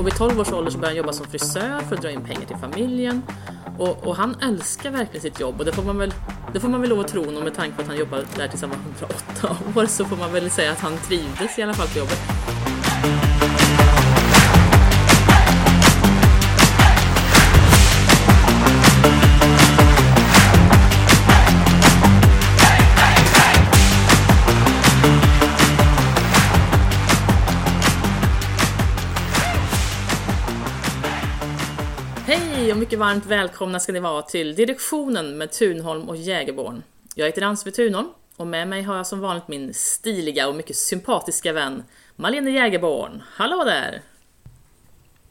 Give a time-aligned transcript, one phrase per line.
[0.00, 2.24] Och vid 12 års ålder så började han jobba som frisör för att dra in
[2.24, 3.22] pengar till familjen.
[3.78, 6.14] Och, och han älskar verkligen sitt jobb och det får man väl,
[6.52, 8.48] det får man väl lov att tro honom med tanke på att han jobbade där
[8.48, 8.78] tills han var
[9.46, 13.39] 108 år så får man väl säga att han trivdes i alla fall på jobbet.
[32.70, 36.82] Hej och mycket varmt välkomna ska ni vara till Direktionen med Tunholm och Jägerborn.
[37.14, 40.76] Jag heter Ann-Sofie Tunholm och med mig har jag som vanligt min stiliga och mycket
[40.76, 41.82] sympatiska vän
[42.16, 43.22] Malene Jägerborn.
[43.34, 44.00] Hallå där!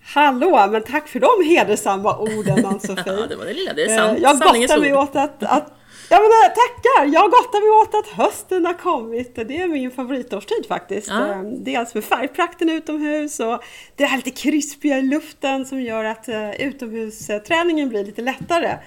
[0.01, 3.03] Hallå, men tack för de hedersamma orden Ann-Sofie.
[3.05, 4.17] ja, det var det lilla, det är sant.
[4.17, 5.71] Eh, Jag gottar mig åt att, att
[6.09, 7.13] Ja men tackar!
[7.13, 9.35] Jag gottar mig åt att hösten har kommit.
[9.35, 11.07] Det är min favoritårstid faktiskt.
[11.07, 11.29] Ja.
[11.29, 13.63] Eh, Dels med färgprakten utomhus och
[13.95, 18.77] det här lite krispiga i luften som gör att eh, utomhusträningen blir lite lättare.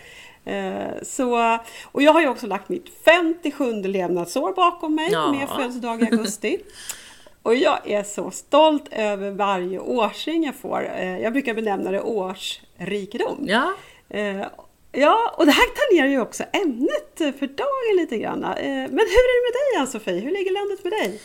[0.45, 1.59] Eh, Så,
[1.93, 5.33] och jag har ju också lagt mitt 57 levnadsår bakom mig Ja.
[5.33, 6.59] med födelsedag i augusti.
[7.45, 10.89] Och jag är så stolt över varje årsring jag får.
[10.97, 13.39] Eh, Jag brukar benämna det årsrikedom.
[13.49, 13.73] Ja,
[14.93, 18.45] Ja, och det här tangerar ju också ämnet för dagen lite grann.
[18.45, 20.21] Eh, men hur är det med dig Ann-Sofie?
[20.21, 21.21] Hur ligger landet med dig?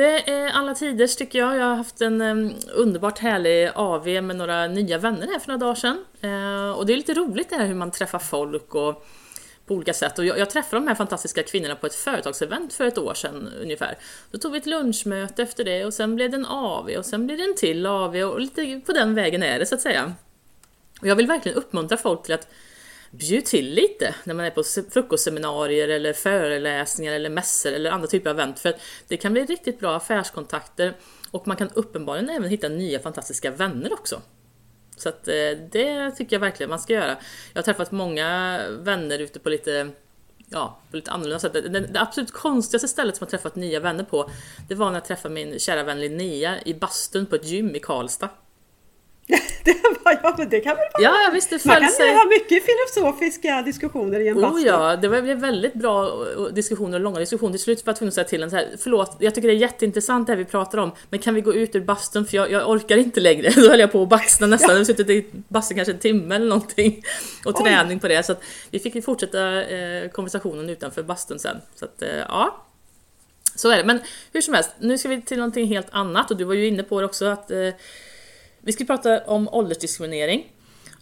[0.00, 1.56] det är alla tiders tycker jag.
[1.56, 5.74] Jag har haft en underbart härlig AV med några nya vänner här för några dagar
[5.74, 6.04] sedan.
[6.20, 9.06] Eh, och det är lite roligt det här hur man träffar folk och
[9.66, 10.18] på olika sätt.
[10.18, 13.48] Och jag, jag träffade de här fantastiska kvinnorna på ett företagsevent för ett år sedan
[13.62, 13.98] ungefär.
[14.30, 17.26] Då tog vi ett lunchmöte efter det och sen blev det en AV och sen
[17.26, 20.14] blev det en till AV och lite på den vägen är det så att säga.
[21.00, 22.48] Och jag vill verkligen uppmuntra folk till att
[23.10, 28.30] bjud till lite när man är på frukostseminarier eller föreläsningar eller mässor eller andra typer
[28.30, 28.58] av event.
[28.58, 30.96] För att det kan bli riktigt bra affärskontakter
[31.30, 34.22] och man kan uppenbarligen även hitta nya fantastiska vänner också.
[34.96, 35.34] Så att eh,
[35.70, 37.16] det tycker jag verkligen man ska göra.
[37.52, 39.90] Jag har träffat många vänner ute på lite
[40.52, 41.52] Ja, på lite annorlunda sätt.
[41.52, 44.30] Det, det absolut konstigaste stället som jag träffat nya vänner på
[44.68, 47.80] Det var när jag träffade min kära vän Linnea i bastun på ett gym i
[47.80, 48.28] Karlstad.
[49.64, 51.02] Det, var, ja, men det kan väl vara...
[51.02, 52.14] Ja, visst, det Man kan sig.
[52.14, 54.66] ha mycket filosofiska diskussioner i en Oh bastu.
[54.66, 57.52] ja, det var- blev väldigt bra och- diskussioner och långa diskussioner.
[57.52, 59.54] Till slut var jag tvungen att säga till en så här, förlåt, jag tycker det
[59.54, 62.36] är jätteintressant det här vi pratar om, men kan vi gå ut ur bastun för
[62.36, 63.50] jag, jag orkar inte längre.
[63.56, 66.34] Då höll jag på att baxna nästan, jag har suttit i bastun kanske en timme
[66.34, 67.02] eller någonting
[67.44, 67.64] och Oj.
[67.64, 68.22] träning på det.
[68.22, 71.56] Så att vi fick ju fortsätta eh, konversationen utanför bastun sen.
[71.74, 72.66] Så att, eh, ja.
[73.54, 74.00] Så är det, men
[74.32, 76.82] hur som helst, nu ska vi till någonting helt annat och du var ju inne
[76.82, 77.58] på det också att eh,
[78.60, 80.52] vi ska prata om åldersdiskriminering.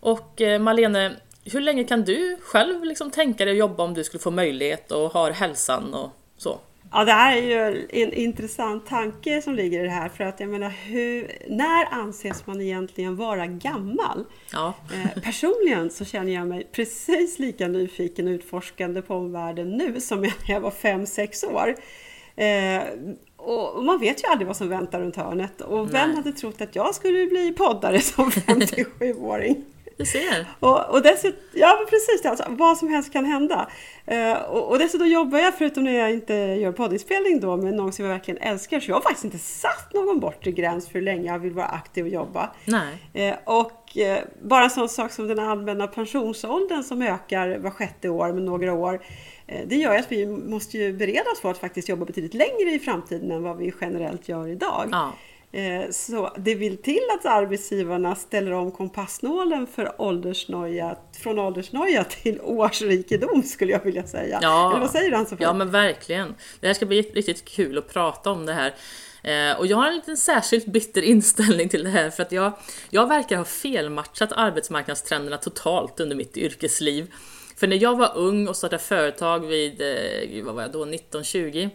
[0.00, 4.04] Och eh, Malene, hur länge kan du själv liksom tänka dig att jobba om du
[4.04, 6.58] skulle få möjlighet och har hälsan och så?
[6.92, 10.08] Ja, det här är ju en intressant tanke som ligger i det här.
[10.08, 14.25] För att jag menar, hur, när anses man egentligen vara gammal?
[14.52, 20.00] Ja, Eh, personligen så känner jag mig precis lika nyfiken och utforskande på omvärlden nu
[20.00, 21.75] som när jag var 5-6 år.
[22.36, 22.82] Eh,
[23.38, 25.60] och man vet ju aldrig vad som väntar runt hörnet.
[25.60, 26.16] Och vem Nej.
[26.16, 29.65] hade trott att jag skulle bli poddare som 57-åring?
[29.99, 30.47] du ser.
[30.60, 33.69] Och, och dessutom, ja men precis, alltså, vad som helst kan hända.
[34.06, 37.93] Eh, och, och dessutom jobbar jag, förutom när jag inte gör poddinspelning då, med någon
[37.93, 38.81] som jag verkligen älskar.
[38.81, 41.66] Så jag har faktiskt inte satt någon bortre gräns för hur länge jag vill vara
[41.66, 42.50] aktiv och jobba.
[42.65, 43.28] Nej.
[43.28, 48.09] Eh, och eh, bara en sån sak som den allmänna pensionsåldern som ökar var sjätte
[48.09, 49.00] år med några år.
[49.48, 52.70] Eh, det gör att vi måste ju bereda oss för att faktiskt jobba betydligt längre
[52.75, 54.88] i framtiden än vad vi generellt gör idag.
[54.92, 55.12] Ja.
[55.53, 62.41] Eh, Så det vill till att arbetsgivarna ställer om kompassnålen för åldersnoja, från åldersnoja till
[62.42, 64.38] årsrikedom skulle jag vilja säga.
[64.42, 64.70] Ja.
[64.70, 65.47] Eller vad säger du Ann-Sofie?
[65.47, 66.34] Ja men verkligen.
[66.60, 68.75] Det här ska bli riktigt kul att prata om det här.
[69.22, 72.53] Eh, och jag har en liten särskilt bitter inställning till det här för att jag,
[72.91, 77.12] jag verkar ha felmatchat arbetsmarknadstrenderna totalt under mitt yrkesliv.
[77.58, 81.69] För när jag var ung och startade företag vid, eh, vad var jag då, 1920?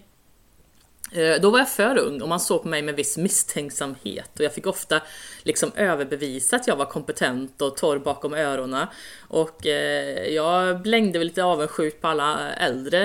[1.11, 4.45] Eh, Då var jag för ung och man såg på mig med viss misstänksamhet och
[4.45, 5.01] jag fick ofta
[5.43, 8.87] liksom överbevisa att jag var kompetent och torr bakom öronen.
[9.27, 12.99] Och eh, jag blängde väl lite avundsjukt på alla äldre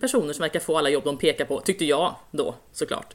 [0.00, 3.14] personer som verkar få alla jobb de pekar på, tyckte jag då såklart.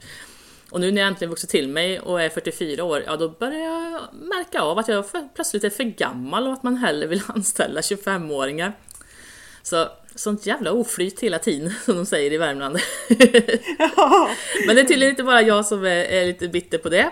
[0.70, 3.60] Och nu när jag äntligen vuxit till mig och är 44 år, ja då börjar
[3.60, 7.22] jag märka av att jag för- plötsligt är för gammal och att man hellre vill
[7.28, 8.72] anställa 25-åringar.
[9.64, 12.78] Så sånt jävla oflyt hela tiden, som de säger i Värmland.
[13.78, 14.30] Ja.
[14.66, 17.10] Men det är tydligen inte bara jag som är, är lite bitter på det.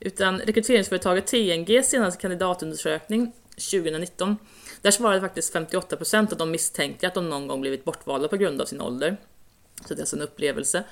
[0.00, 4.36] Utan rekryteringsföretaget TNGs senaste kandidatundersökning 2019
[4.82, 8.60] Där svarade faktiskt 58% att de misstänker att de någon gång blivit bortvalda på grund
[8.60, 9.16] av sin ålder.
[9.88, 10.84] Så det är alltså en upplevelse.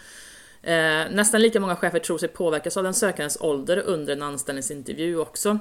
[0.63, 5.19] Eh, nästan lika många chefer tror sig påverkas av den sökandes ålder under en anställningsintervju
[5.19, 5.59] också.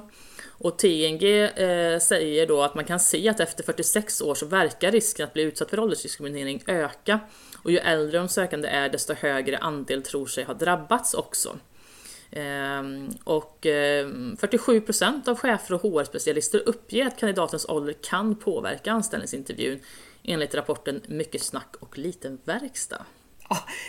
[0.58, 4.90] Och TNG eh, säger då att man kan se att efter 46 år så verkar
[4.90, 7.20] risken att bli utsatt för åldersdiskriminering öka.
[7.64, 11.56] Och ju äldre de sökande är desto högre andel tror sig ha drabbats också.
[12.30, 19.80] Ehm, och eh, 47% av chefer och HR-specialister uppger att kandidatens ålder kan påverka anställningsintervjun
[20.22, 23.04] enligt rapporten Mycket snack och liten verkstad.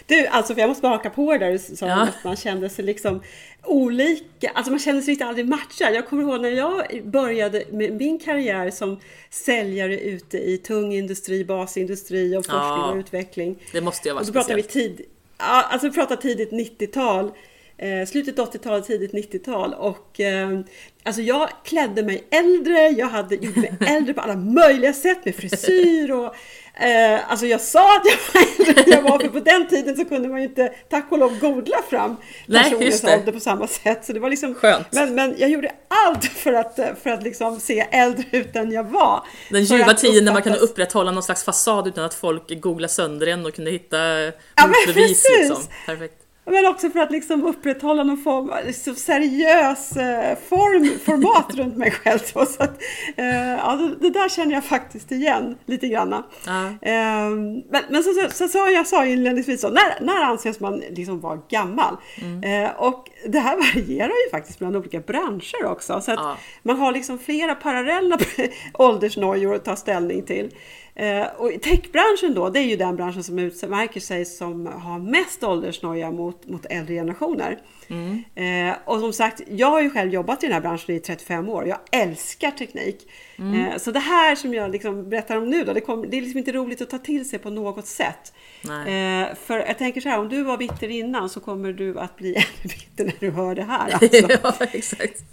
[0.05, 2.01] Du, alltså för jag måste bara haka på där du sa ja.
[2.01, 3.21] att man kände sig liksom
[3.63, 5.95] olika, alltså man kände sig riktigt aldrig matchad.
[5.95, 8.99] Jag kommer ihåg när jag började med min karriär som
[9.29, 13.55] säljare ute i tung industri, basindustri och forskning ja, och utveckling.
[13.71, 15.01] Det måste ju vara och då pratar vi tid,
[15.37, 17.31] alltså vi pratar tidigt 90-tal
[17.77, 20.59] eh, slutet 80-tal, tidigt 90-tal och eh,
[21.03, 25.35] alltså jag klädde mig äldre, jag hade, gjorde mig äldre på alla möjliga sätt med
[25.35, 26.35] frisyr och
[26.79, 30.05] eh, alltså jag sa att jag var äldre jag var för på den tiden så
[30.05, 32.15] kunde man ju inte tack och lov googla fram
[32.47, 34.05] personens ålder på samma sätt.
[34.05, 34.87] Så det var liksom, Skönt.
[34.91, 38.83] Men, men jag gjorde allt för att, för att liksom se äldre ut än jag
[38.83, 39.23] var.
[39.49, 43.27] Den ljuva tiden när man kunde upprätthålla någon slags fasad utan att folk googlade sönder
[43.27, 44.31] en och kunde hitta ja,
[44.67, 45.25] motbevis.
[45.39, 45.63] Liksom.
[45.85, 46.22] Perfekt.
[46.45, 51.77] Men också för att liksom upprätthålla någon form av liksom seriös eh, form, format runt
[51.77, 52.19] mig själv.
[52.19, 52.81] Så att,
[53.15, 56.13] eh, alltså, det där känner jag faktiskt igen lite grann.
[56.13, 56.65] Uh.
[56.65, 57.29] Eh,
[57.69, 61.19] men men så, så, så, så jag sa inledningsvis, så, när, när anses man liksom
[61.19, 61.97] vara gammal?
[62.21, 62.65] Mm.
[62.65, 66.01] Eh, och det här varierar ju faktiskt bland olika branscher också.
[66.01, 66.33] Så att uh.
[66.63, 68.17] man har liksom flera parallella
[68.73, 70.51] åldersnojor att ta ställning till.
[70.95, 75.43] Eh, och techbranschen då, det är ju den branschen som utmärker sig som har mest
[75.43, 77.59] åldersnoja mot, mot äldre generationer.
[77.87, 78.23] Mm.
[78.35, 81.49] Eh, och som sagt, jag har ju själv jobbat i den här branschen i 35
[81.49, 81.67] år.
[81.67, 83.09] Jag älskar teknik.
[83.37, 83.65] Mm.
[83.65, 86.21] Eh, så det här som jag liksom berättar om nu då, det, kom, det är
[86.21, 88.33] liksom inte roligt att ta till sig på något sätt.
[88.63, 92.17] Eh, för jag tänker så här, om du var bitter innan så kommer du att
[92.17, 93.91] bli ännu bitter när du hör det här.
[93.91, 94.39] Alltså.
[94.61, 95.23] ja, exakt.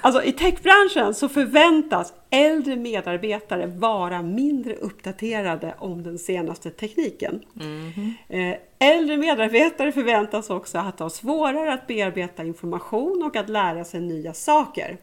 [0.00, 7.42] Alltså i techbranschen så förväntas äldre medarbetare vara mindre uppdaterade om den senaste tekniken.
[7.60, 8.54] Mm.
[8.78, 14.34] Äldre medarbetare förväntas också att ha svårare att bearbeta information och att lära sig nya
[14.34, 14.96] saker.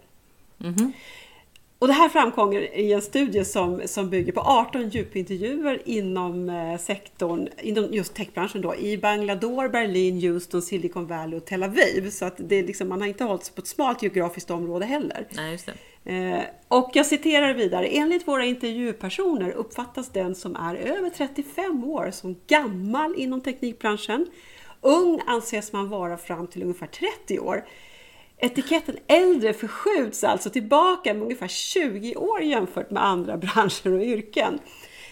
[0.64, 0.94] Mm.
[1.84, 6.78] Och det här framkommer i en studie som, som bygger på 18 djupintervjuer inom eh,
[6.80, 12.10] sektorn, inom just techbranschen då, i Bangladesh, Berlin, Houston, Silicon Valley och Tel Aviv.
[12.10, 15.28] Så att det liksom, man har inte hållit sig på ett smalt geografiskt område heller.
[15.30, 15.70] Nej, just
[16.04, 16.12] det.
[16.12, 17.88] Eh, och jag citerar vidare.
[17.88, 24.26] Enligt våra intervjupersoner uppfattas den som är över 35 år som gammal inom teknikbranschen.
[24.82, 27.66] Ung anses man vara fram till ungefär 30 år.
[28.44, 34.60] Etiketten äldre förskjuts alltså tillbaka med ungefär 20 år jämfört med andra branscher och yrken.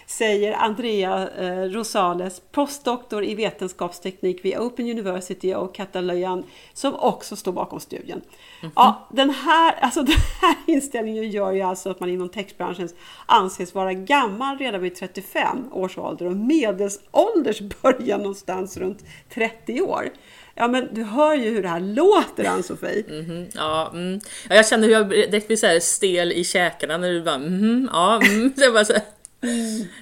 [0.06, 6.42] Säger Andrea eh, Rosales, postdoktor i vetenskapsteknik vid Open University of Catalunya,
[6.72, 8.18] som också står bakom studien.
[8.18, 8.72] Mm -hmm.
[8.76, 12.88] Ja, den, här, alltså den här inställningen gör ju alltså att man inom techbranschen
[13.26, 20.10] anses vara gammal redan vid 35 års ålder och medelsålders börjar någonstans runt 30 år.
[20.54, 23.04] Ja men du hör ju hur det här låter Ann-Sofie.
[23.08, 24.20] Mm -hmm, ja, mm.
[24.48, 27.88] ja, jag känner hur jag direkt blir så stel i käkarna när du bara mm
[27.92, 28.52] ja, mm.
[28.56, 29.02] det bara så här,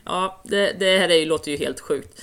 [0.05, 2.23] Ja, det, det här är låter ju helt sjukt.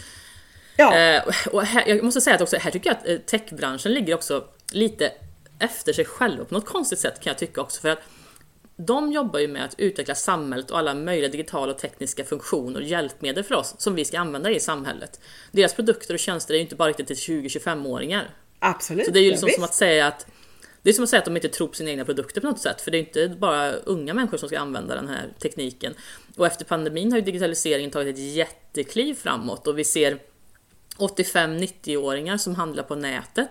[0.76, 0.98] Ja.
[0.98, 4.14] Eh, och här, jag måste säga att också, här tycker jag att eh, techbranschen ligger
[4.14, 5.12] också lite
[5.60, 7.82] efter sig själva på något konstigt sätt kan jag tycka också.
[7.82, 8.00] För att
[8.78, 12.86] de jobbar ju med att utveckla samhället och alla möjliga digitala och tekniska funktioner och
[12.86, 15.20] hjälpmedel för oss som vi ska använda i samhället.
[15.52, 18.30] Deras produkter och tjänster är ju inte bara riktigt till 20-25-åringar.
[18.60, 19.06] Absolut.
[19.06, 20.26] Så det är ju liksom som att säga att
[20.82, 22.60] det är som att säga att de inte tror på sina egna produkter på något
[22.60, 25.94] sätt, för det är inte bara unga människor som ska använda den här tekniken.
[26.36, 30.20] Och efter pandemin har ju digitaliseringen tagit ett jättekliv framåt och vi ser
[30.98, 33.50] 85-90-åringar som handlar på nätet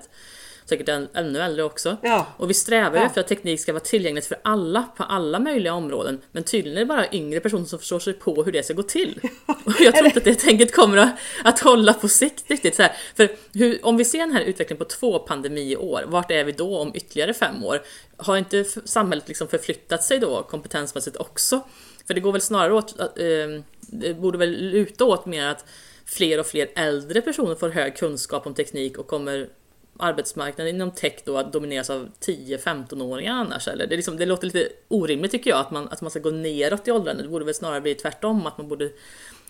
[0.68, 1.96] säkert ännu äldre också.
[2.02, 2.26] Ja.
[2.36, 3.06] Och vi strävar ju ja.
[3.06, 6.20] efter att teknik ska vara tillgängligt för alla på alla möjliga områden.
[6.32, 8.82] Men tydligen är det bara yngre personer som förstår sig på hur det ska gå
[8.82, 9.20] till.
[9.64, 12.74] Och jag tror inte att det tänket kommer att, att hålla på sikt riktigt.
[12.74, 12.92] Så här.
[13.16, 16.78] För hur, om vi ser den här utvecklingen på två pandemiår, vart är vi då
[16.78, 17.82] om ytterligare fem år?
[18.16, 21.60] Har inte samhället liksom förflyttat sig då kompetensmässigt också?
[22.06, 23.06] För det går väl snarare åt, äh,
[23.80, 25.64] det borde väl luta åt mer att
[26.06, 29.48] fler och fler äldre personer får hög kunskap om teknik och kommer
[29.98, 33.86] arbetsmarknaden inom tech då domineras av 10-15-åringar annars eller?
[33.86, 36.88] Det, liksom, det låter lite orimligt tycker jag att man, att man ska gå neråt
[36.88, 37.22] i åldrarna.
[37.22, 38.90] Det borde väl snarare bli tvärtom, att man borde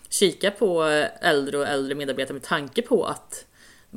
[0.09, 3.45] kika på eh, äldre och äldre medarbetare med tanke på att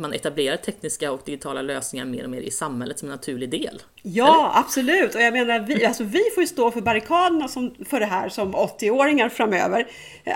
[0.00, 3.82] man etablerar tekniska och digitala lösningar mer och mer i samhället som en naturlig del.
[4.02, 4.60] Ja, Eller?
[4.60, 5.14] absolut.
[5.14, 8.28] Och jag menar, vi, alltså, vi får ju stå för barrikaderna som, för det här
[8.28, 9.86] som 80-åringar framöver.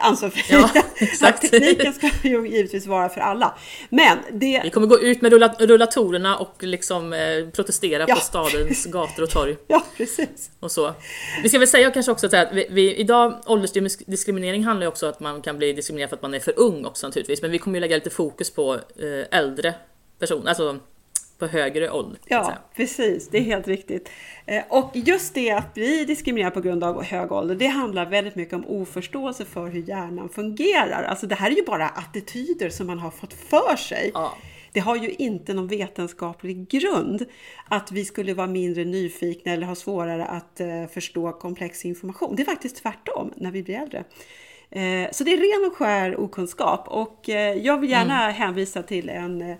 [0.00, 1.40] Alltså, ja, exakt.
[1.40, 3.54] tekniken ska ju givetvis vara för alla.
[3.88, 4.60] Men det...
[4.64, 8.14] Vi kommer gå ut med rullatorerna och liksom eh, protestera ja.
[8.14, 9.56] på stadens gator och torg.
[9.66, 10.50] Ja, precis.
[10.60, 10.94] Och så.
[11.42, 15.12] Vi ska väl säga kanske också att vi, vi, idag, åldersdiskriminering handlar ju också om
[15.12, 17.42] att man kan bli diskriminerad för att man är för ung också naturligtvis.
[17.42, 19.53] Men vi kommer ju lägga lite fokus på eh, äldre
[20.18, 20.78] personer, alltså
[21.38, 22.18] på högre ålder.
[22.26, 23.28] Ja, precis.
[23.28, 24.10] Det är helt riktigt.
[24.46, 28.34] Eh, och just det att bli diskriminerad på grund av hög ålder, det handlar väldigt
[28.34, 31.02] mycket om oförståelse för hur hjärnan fungerar.
[31.02, 34.10] Alltså det här är ju bara attityder som man har fått för sig.
[34.14, 34.34] Ja.
[34.72, 37.24] Det har ju inte någon vetenskaplig grund
[37.68, 42.36] att vi skulle vara mindre nyfikna eller ha svårare att eh, förstå komplex information.
[42.36, 44.04] Det är faktiskt tvärtom när vi blir äldre.
[44.74, 47.28] Eh, så det är ren och skär okunskap och
[47.62, 48.34] jag vill gärna mm.
[48.34, 49.56] hänvisa till en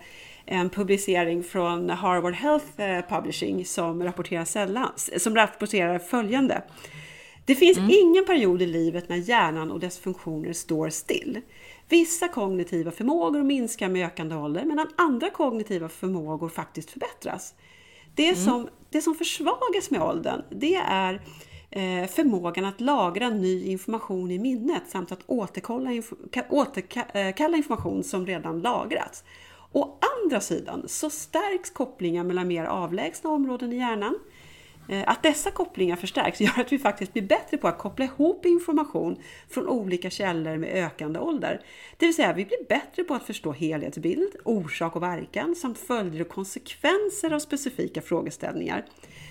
[0.47, 6.63] en publicering från Harvard Health eh, Publishing som rapporterar, sällan, som rapporterar följande.
[7.45, 7.91] Det finns mm.
[7.93, 11.41] ingen period i livet när hjärnan och dess funktioner står still.
[11.89, 17.55] Vissa kognitiva förmågor minskar med ökande ålder medan andra kognitiva förmågor faktiskt förbättras.
[18.15, 18.45] Det, mm.
[18.45, 21.21] som, det som försvagas med åldern det är eh,
[21.77, 25.91] Eh, förmågan att lagra ny information i minnet samt att återkalla,
[26.51, 29.25] återkalla eh, information som redan lagrats.
[29.73, 34.19] Å andra sidan så stärks kopplingar mellan mer avlägsna områden i hjärnan.
[34.89, 38.47] Eh, att dessa kopplingar förstärks gör att vi faktiskt blir bättre på att koppla ihop
[38.47, 39.17] information
[39.51, 41.61] från olika källor med ökande ålder.
[41.97, 46.21] Det vill säga, vi blir bättre på att förstå helhetsbild, orsak och verkan samt följder
[46.21, 48.85] och konsekvenser av specifika frågeställningar.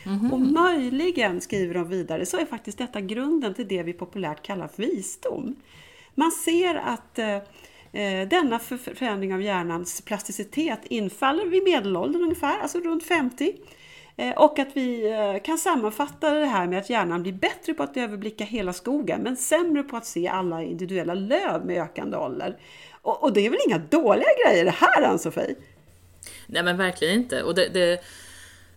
[0.06, 0.32] Mm -hmm.
[0.32, 4.68] Och möjligen, skriver de vidare, så är faktiskt detta grunden till det vi populärt kallar
[4.68, 5.56] för visdom.
[6.16, 7.40] Man ser att eh,
[7.96, 13.56] Eh, denna förändring av hjärnans plasticitet infaller vid medelåldern ungefär, alltså runt 50.
[14.18, 17.84] Eh, och att vi eh, kan sammanfatta det här med att hjärnan blir bättre på
[17.84, 22.58] att överblicka hela skogen men sämre på att se alla individuella löv med ökande ålder.
[23.02, 25.56] Och, och det är väl inga dåliga grejer det här Ann-Sofie?
[26.48, 27.44] Nej men verkligen inte.
[27.44, 28.04] Och det, det,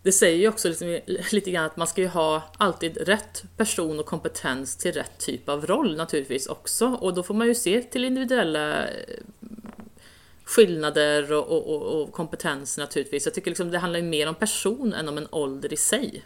[0.03, 1.01] det säger ju också lite,
[1.33, 5.49] lite grann att man ska ju ha alltid rätt person och kompetens till rätt typ
[5.49, 6.87] av roll naturligtvis också.
[6.87, 8.93] Och då får man ju se till individuella eh,
[10.47, 13.25] skillnader och, och, och kompetens naturligtvis.
[13.25, 16.25] Jag tycker liksom det handlar mer om person än om en ålder i sig.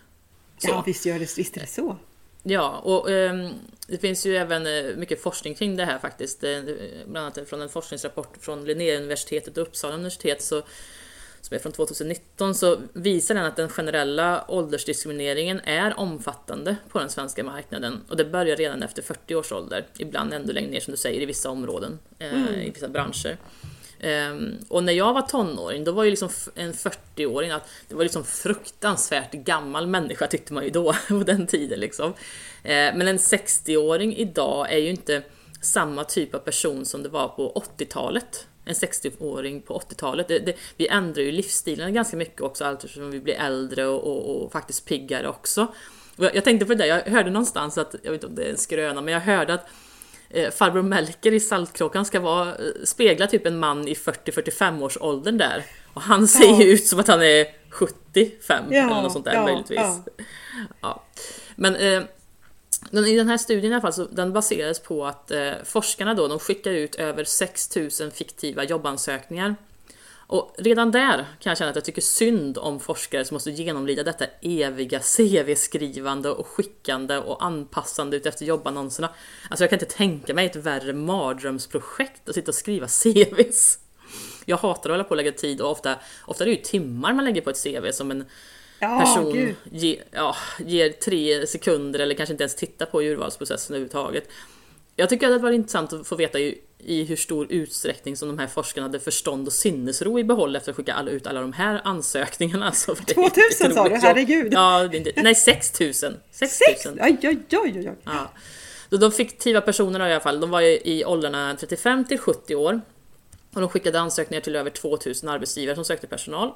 [0.59, 0.69] Så.
[0.69, 1.97] Ja visst gör det, visst är det så.
[2.43, 3.55] Ja, och um,
[3.87, 6.45] det finns ju även uh, mycket forskning kring det här faktiskt.
[6.45, 6.61] Uh,
[7.07, 10.62] bland annat från en forskningsrapport från Linnéuniversitetet och Uppsala universitet så
[11.41, 17.11] som är från 2019 så visar den att den generella åldersdiskrimineringen är omfattande på den
[17.11, 20.91] svenska marknaden och det börjar redan efter 40 års ålder, ibland ännu längre ner som
[20.91, 22.55] du säger i vissa områden, eh, mm.
[22.55, 23.37] i vissa branscher.
[24.02, 28.02] Um, och när jag var tonåring, då var ju liksom en 40-åring, att det var
[28.02, 32.11] liksom fruktansvärt gammal människa tyckte man ju då, på den tiden liksom.
[32.11, 32.14] Uh,
[32.64, 35.23] men en 60-åring idag är ju inte
[35.62, 40.57] samma typ av person som det var på 80-talet en 60-åring på 80-talet.
[40.76, 44.52] vi ändrar ju livsstilen ganska mycket också allt eftersom vi blir äldre och, och, och
[44.52, 45.75] faktiskt piggare också.
[46.16, 48.45] Jag, jag, tänkte på det där, jag hörde någonstans att, jag vet inte om det
[48.45, 49.66] är en skröna, men jag hörde att
[50.53, 55.39] farbror Melker i Saltkråkan ska vara, eh, spegla typ en man i 40-45 års åldern
[55.39, 55.65] där.
[55.95, 56.73] Och han ser ju ja.
[56.73, 59.79] ut som att han är 75 ja, eller något sånt där ja, möjligtvis.
[60.81, 61.05] Ja.
[61.57, 62.03] Men eh,
[63.09, 66.29] i den här studien i alla fall, så den baserades på att eh, forskarna då,
[66.29, 69.57] de skickar ut över 6000 fiktiva jobbansökningar.
[70.31, 74.03] Och redan där kan jag känna att jag tycker synd om forskare som måste genomlida
[74.03, 79.09] detta eviga CV-skrivande och skickande och anpassande ut efter jobbannonserna.
[79.51, 83.79] Alltså jag kan inte tänka mig ett värre mardrömsprojekt att sitta och skriva CVs.
[84.45, 85.97] Jag hatar att hålla på och lägga tid och ofta,
[86.27, 88.25] ofta är det ju timmar man lägger på ett CV som en
[88.79, 94.29] ja, person ge, ja, ger tre sekunder eller kanske inte ens tittar på urvalsprocessen överhuvudtaget.
[95.00, 98.28] Jag tycker att det var intressant att få veta i, i hur stor utsträckning som
[98.28, 101.40] de här forskarna hade förstånd och sinnesro i behåll efter att skicka alla, ut alla
[101.40, 102.66] de här ansökningarna.
[102.71, 104.52] Alltså, 2000 sa du, herregud!
[104.52, 106.16] Ja, nej 6000!
[106.30, 106.99] 6000!
[107.02, 107.92] Oj, oj, oj, oj.
[108.04, 108.30] Ja.
[108.99, 112.80] De fiktiva personerna i alla fall, de var i åldrarna 35 till 70 år.
[113.54, 116.52] Och de skickade ansökningar till över 2000 arbetsgivare som sökte personal.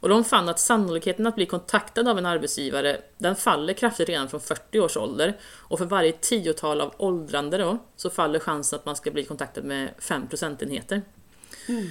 [0.00, 4.28] Och de fann att sannolikheten att bli kontaktad av en arbetsgivare den faller kraftigt redan
[4.28, 5.36] från 40 års ålder.
[5.58, 9.64] Och för varje tiotal av åldrande då, så faller chansen att man ska bli kontaktad
[9.64, 11.02] med 5 procentenheter.
[11.68, 11.86] Mm.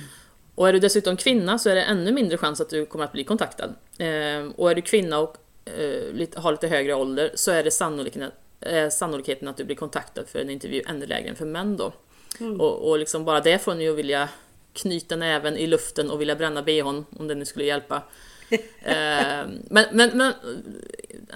[0.56, 3.12] Och är du dessutom kvinna så är det ännu mindre chans att du kommer att
[3.12, 3.76] bli kontaktad.
[3.98, 7.72] Eh, och är du kvinna och eh, lite, har lite högre ålder så är det
[7.72, 8.32] sannolikheten,
[8.62, 11.94] eh, sannolikheten att du blir kontaktad för en intervju ännu lägre än för män då.
[12.40, 12.62] Mm.
[12.62, 14.30] Och, och liksom bara det får ni ju vilja
[14.76, 18.04] knyta näven i luften och vilja bränna bhn om det nu skulle hjälpa.
[18.82, 20.34] Eh, men, men, men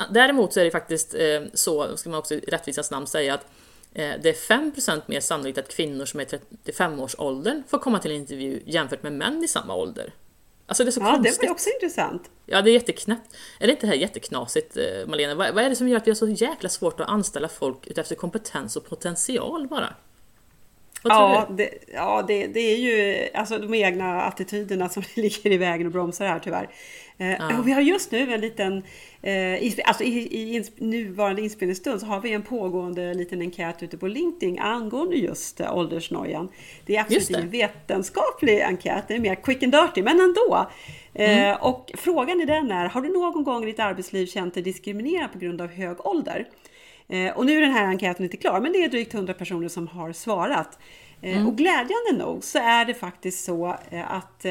[0.10, 3.46] däremot så är det faktiskt eh, så, ska man också i rättvisans namn säga att
[3.93, 6.25] eh, det är 5% mer sannolikt att kvinnor som är
[6.65, 10.13] 35-årsåldern får komma till en intervju jämfört med män i samma ålder.
[10.65, 11.41] Alltså det är så ja, konstigt.
[11.41, 12.29] det var också intressant.
[12.46, 13.36] Ja, det är jätteknäppt.
[13.60, 14.77] Är det inte det här jätteknasigt,
[15.08, 15.36] Malena?
[15.36, 17.88] Vad, vad är det som gör att vi har så jäkla svårt att anställa folk
[17.88, 19.93] utefter kompetens och potential bara?
[21.03, 25.87] Ja, det, ja det, det, är ju alltså de egna attityderna som ligger i vägen
[25.87, 26.69] och bromsar här tyvärr.
[27.17, 27.61] Eh, ja.
[27.65, 28.83] Vi har just nu en liten,
[29.21, 34.07] eh, alltså i, i nuvarande inspelningsstund så har vi en pågående liten enkät ute på
[34.07, 36.49] LinkedIn angående just eh, åldersnojan.
[36.85, 40.69] Det är absolut ingen vetenskaplig enkät, det är mer quick and dirty, men ändå.
[41.13, 41.57] Mm.
[41.61, 45.31] och frågan i den är, har du någon gång i ditt arbetsliv känt dig diskriminerad
[45.31, 46.47] på grund av hög ålder?
[47.09, 49.67] Eh, och nu är den här enkäten inte klar, men det är drygt 100 personer
[49.67, 50.79] som har svarat.
[51.21, 51.47] Eh, mm.
[51.47, 54.45] Och glädjande nog så är det faktiskt så eh, att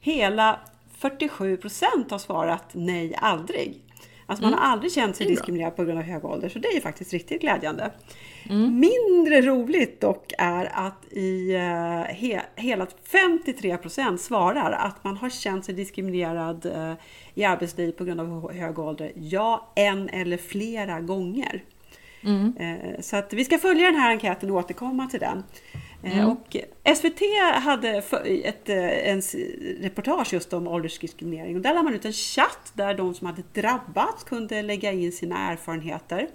[0.00, 0.60] hela
[0.98, 3.80] 47 procent har svarat nej, aldrig.
[4.28, 4.62] Alltså man mm.
[4.62, 7.12] har aldrig känt sig diskriminerad på grund av hög ålder, så det är ju faktiskt
[7.12, 7.90] riktigt glädjande.
[8.50, 8.80] Mm.
[8.80, 11.52] Mindre roligt dock är att i
[12.08, 16.66] he, hela 53 procent svarar att man har känt sig diskriminerad
[17.34, 21.62] i arbetslivet på grund av hög ålder, ja, en eller flera gånger.
[22.26, 22.56] Mm.
[22.56, 25.42] Eh, så att vi ska följa den här enkäten och återkomma till den.
[26.02, 26.30] Eh, mm.
[26.30, 26.56] Och
[26.96, 27.20] SVT
[27.54, 28.02] hade
[28.44, 29.22] ett eh, en
[29.80, 33.42] reportage just om åldersdiskriminering och där lade man ut en chatt där de som hade
[33.52, 36.28] drabbats kunde lägga in sina erfarenheter.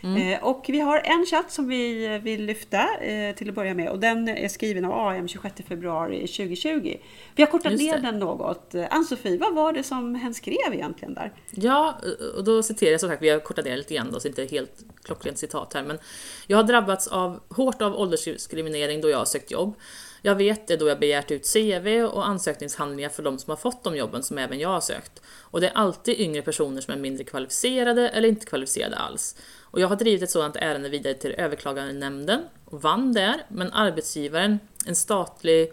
[0.00, 0.32] Mm.
[0.32, 3.88] Eh, och vi har en chatt som vi vill lyfta eh, till att börja med
[3.90, 6.96] och den är skriven av AM 26 februari 2020.
[7.34, 8.74] Vi har kortat ner den något.
[8.74, 11.32] Eh, Ann-Sofie, vad var det som hen skrev egentligen där?
[11.50, 11.98] Ja,
[12.36, 14.44] och då citerar jag som sagt, vi har kortat ner lite grann då, så inte
[14.44, 15.98] helt klockrent citat här, men
[16.46, 19.74] jag har drabbats av, hårt av åldersdiskriminering då jag har sökt jobb.
[20.22, 23.84] Jag vet det då jag begärt ut CV och ansökningshandlingar för de som har fått
[23.84, 25.22] de jobben som även jag har sökt.
[25.40, 29.36] Och det är alltid yngre personer som är mindre kvalificerade eller inte kvalificerade alls.
[29.60, 34.58] Och jag har drivit ett sådant ärende vidare till överklagandenämnden och vann där, men arbetsgivaren,
[34.86, 35.72] en statlig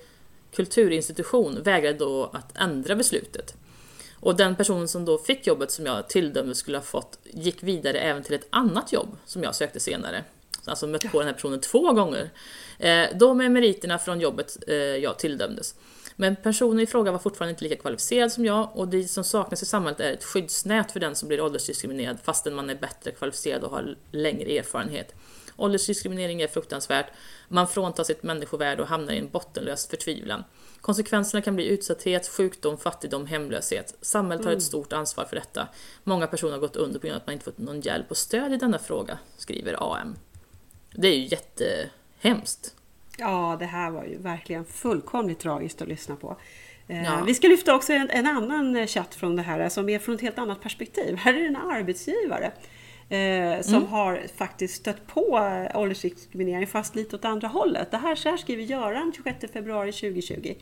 [0.55, 3.55] kulturinstitution, vägrade då att ändra beslutet.
[4.19, 7.99] Och den personen som då fick jobbet som jag tilldömde skulle ha fått gick vidare
[7.99, 10.23] även till ett annat jobb som jag sökte senare.
[10.65, 12.29] Alltså mött på den här personen två gånger.
[12.79, 15.75] Eh, då med meriterna från jobbet eh, jag tilldömdes.
[16.15, 19.63] Men personen i fråga var fortfarande inte lika kvalificerad som jag och det som saknas
[19.63, 23.63] i samhället är ett skyddsnät för den som blir åldersdiskriminerad fastän man är bättre kvalificerad
[23.63, 25.15] och har längre erfarenhet.
[25.57, 27.05] Åldersdiskriminering är fruktansvärt.
[27.47, 30.43] Man fråntar sitt människovärde och hamnar i en bottenlös förtvivlan.
[30.81, 33.95] Konsekvenserna kan bli utsatthet, sjukdom, fattigdom, hemlöshet.
[34.01, 34.61] Samhället har ett mm.
[34.61, 35.67] stort ansvar för detta.
[36.03, 38.17] Många personer har gått under på grund av att man inte fått någon hjälp och
[38.17, 40.15] stöd i denna fråga, skriver AM.
[40.91, 41.27] Det är ju
[42.25, 42.75] jättehemskt.
[43.17, 46.37] Ja, det här var ju verkligen fullkomligt tragiskt att lyssna på.
[46.87, 47.23] Eh, ja.
[47.25, 50.21] Vi ska lyfta också en, en, annan chatt från det här som är från ett
[50.21, 51.15] helt annat perspektiv.
[51.19, 52.51] Här är det en arbetsgivare
[53.09, 53.87] eh, som mm.
[53.87, 57.91] har faktiskt stött på åldersdiskriminering fast lite åt andra hållet.
[57.91, 60.53] Det här, så här skriver Göran 26 februari 2020.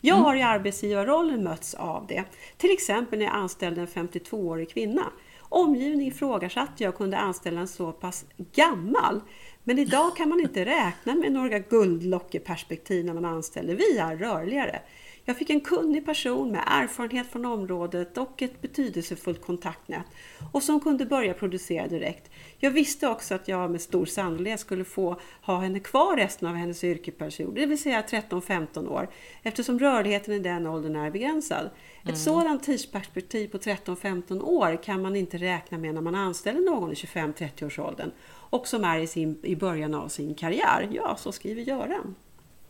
[0.00, 0.24] Jag mm.
[0.24, 2.24] har i arbetsgivarrollen mötts av det.
[2.56, 5.04] Till exempel när jag anställde en 52-årig kvinna.
[5.52, 9.20] Omgivningen ifrågasatte jag kunde anställa en så pass gammal
[9.64, 13.74] men idag kan man inte räkna med några guldlockeperspektiv när man anställer.
[13.74, 14.80] Vi är rörligare.
[15.24, 20.04] Jag fick en kunnig person med erfarenhet från området och ett betydelsefullt kontaktnät
[20.52, 22.30] och som kunde börja producera direkt.
[22.58, 26.54] Jag visste också att jag med stor sannolikhet skulle få ha henne kvar resten av
[26.54, 29.08] hennes yrkesperiod, det vill säga 13-15 år,
[29.42, 31.70] eftersom rörligheten i den åldern är begränsad.
[32.00, 32.16] Ett mm.
[32.16, 36.94] sådant tidsperspektiv på 13-15 år kan man inte räkna med när man anställer någon i
[36.94, 38.10] 25-30 års åldern
[38.50, 40.88] och som är i, sin, i början av sin karriär.
[40.92, 42.14] Ja, så skriver Göran.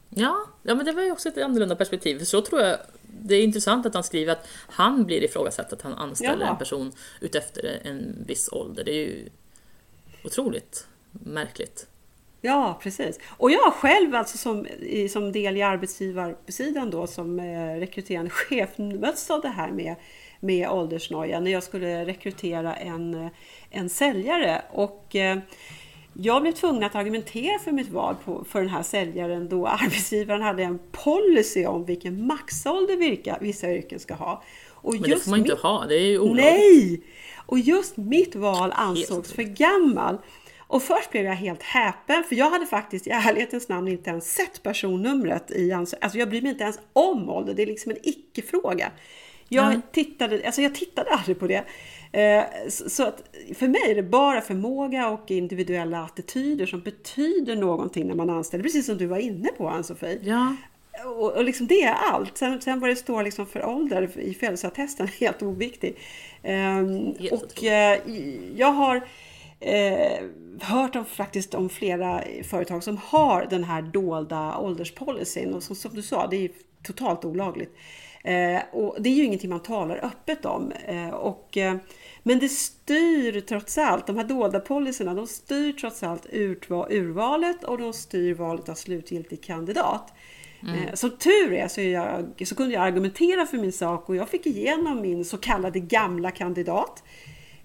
[0.08, 2.24] Ja, ja, men det var ju också ett annorlunda perspektiv.
[2.24, 5.94] Så tror jag, det är intressant att han skriver att han blir ifrågasatt att han
[5.94, 6.50] anställer ja.
[6.50, 8.84] en person utefter en viss ålder.
[8.84, 9.28] Det är ju
[10.24, 11.86] otroligt märkligt.
[12.40, 13.18] Ja, precis.
[13.29, 14.66] Och jag själv alltså som,
[15.11, 19.94] som del i arbetsgivarsidan då som eh, rekryterande chef möts av det här med,
[20.40, 23.29] med åldersnoja när jag skulle rekrytera en,
[23.70, 24.62] en säljare.
[24.70, 25.38] Och eh,
[26.14, 30.42] jag blev tvungen att argumentera för mitt val på, för den här säljaren då arbetsgivaren
[30.42, 34.42] hade en policy om vilken maxålder vilka, vissa yrken ska ha.
[34.83, 36.44] Och Men det får man inte mitt, ha, det är ju olagligt.
[36.44, 37.03] Nej!
[37.46, 40.18] Och just mitt val ansågs för gammal.
[40.70, 44.33] Och först blev jag helt häpen för jag hade faktiskt i ärlighetens namn inte ens
[44.33, 47.98] sett personnumret i Alltså jag bryr mig inte ens om ålder, det är liksom en
[48.02, 48.90] icke-fråga.
[49.48, 49.83] Jag, mm.
[49.92, 51.64] tittade, alltså jag tittade aldrig på det.
[52.12, 53.22] Eh, så att
[53.54, 58.64] för mig är det bara förmåga och individuella attityder som betyder någonting när man anställer.
[58.64, 60.18] Precis som du var inne på Ann-Sofie.
[60.22, 60.56] Ja.
[61.04, 62.38] och, och liksom det är allt.
[62.38, 65.98] Sen, sen vad det står liksom för ålder i födelseattesten är helt oviktigt.
[66.42, 68.14] Um, och uh,
[68.56, 69.02] jag har
[69.60, 70.24] eh,
[70.60, 75.54] hört om, faktiskt om flera företag som har den här dolda ålderspolicyn.
[75.54, 76.50] Och som, som du sa, det är
[76.82, 77.76] totalt olagligt.
[78.24, 80.72] Eh, och det är ju ingenting man talar öppet om.
[80.86, 81.76] Eh, och, eh,
[82.22, 86.26] men det styr trots allt, de här dolda policyerna, de styr trots allt
[86.90, 90.12] urvalet och de styr valet av slutgiltig kandidat.
[90.62, 90.74] Mm.
[90.74, 94.28] Eh, som tur är så, jag, så kunde jag argumentera för min sak och jag
[94.28, 97.02] fick igenom min så kallade gamla kandidat.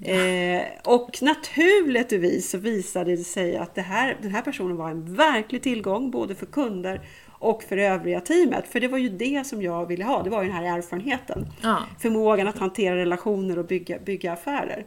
[0.01, 5.15] Eh, och naturligtvis så visade det sig att det här, den här personen var en
[5.15, 7.01] verklig tillgång både för kunder
[7.39, 8.65] och för övriga teamet.
[8.67, 11.45] För det var ju det som jag ville ha, det var ju den här erfarenheten.
[11.62, 11.77] Ja.
[11.99, 14.86] Förmågan att hantera relationer och bygga, bygga affärer.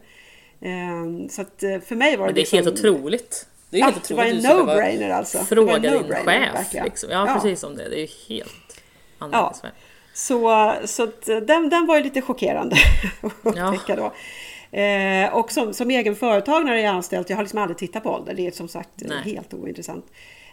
[0.61, 2.29] Eh, så att eh, för mig var det...
[2.29, 3.47] Men det är liksom, helt otroligt.
[3.71, 4.43] Det är ja, helt otroligt.
[4.43, 5.39] Det var en no-brainer alltså.
[5.39, 6.15] Fråga din no
[6.73, 6.85] chef.
[6.85, 7.11] Liksom.
[7.11, 7.89] Ja, ja, precis som det.
[7.89, 8.83] Det är ju helt
[9.19, 9.73] anmärkningsvärt.
[9.75, 9.81] Ja.
[10.15, 11.07] Så, så
[11.41, 12.77] den, den var ju lite chockerande
[13.21, 14.13] att upptäcka då.
[14.71, 18.11] Eh, och som, som egen företagare är jag anställd, jag har liksom aldrig tittat på
[18.11, 18.35] ålder.
[18.35, 19.23] Det är som sagt Nej.
[19.25, 20.07] helt ointressant.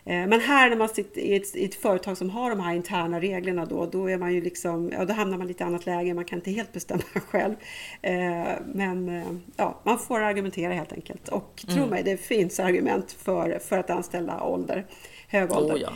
[0.07, 2.75] Eh, men här när man sitter i ett, i ett, företag som har de här
[2.75, 5.85] interna reglerna då, då är man ju liksom, ja, då hamnar man i ett annat
[5.85, 7.55] läge, man kan inte helt bestämma själv.
[8.01, 9.25] Eh, men eh,
[9.57, 11.27] ja, man får argumentera helt enkelt.
[11.27, 11.89] Och tro mm.
[11.89, 14.85] mig, det finns argument för, för att anställa ålder,
[15.27, 15.75] hög ålder.
[15.75, 15.89] Oh, ja.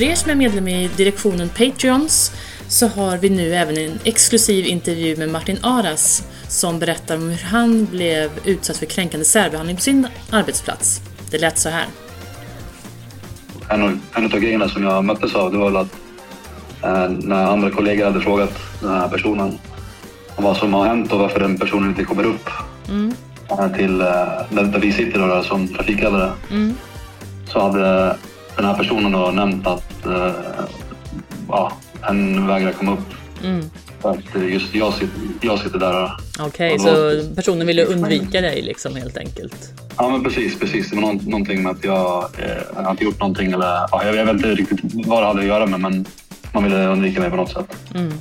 [0.00, 2.32] För er som är medlem i direktionen Patreons
[2.68, 7.44] så har vi nu även en exklusiv intervju med Martin Aras som berättar om hur
[7.44, 11.00] han blev utsatt för kränkande särbehandling på sin arbetsplats.
[11.30, 11.86] Det lät så här.
[13.68, 15.96] En av, en av grejerna som jag möttes av det var att
[16.82, 19.58] eh, när andra kollegor hade frågat den här personen
[20.36, 22.50] om vad som har hänt och varför den personen inte kommer upp
[22.88, 23.14] mm.
[23.50, 24.06] Eh, till eh,
[24.50, 26.74] där, där vi sitter då, som trafikledare mm.
[27.46, 28.16] så hade
[28.60, 30.32] den här personen har nämnt att uh,
[31.48, 33.14] ja, hen vägrar komma upp.
[33.44, 33.70] Mm.
[34.02, 36.12] Att just jag sitter, jag sitter där.
[36.38, 39.72] Okej, okay, så personen ville undvika dig liksom helt enkelt?
[39.96, 40.58] Ja, men precis.
[40.58, 40.90] precis.
[40.90, 44.34] Det var någonting med att jag, eh, inte gjort någonting eller ja, jag, jag vet
[44.34, 46.04] inte riktigt vad det hade att göra med men
[46.54, 47.76] man ville undvika mig på något sätt.
[47.94, 48.12] Mm.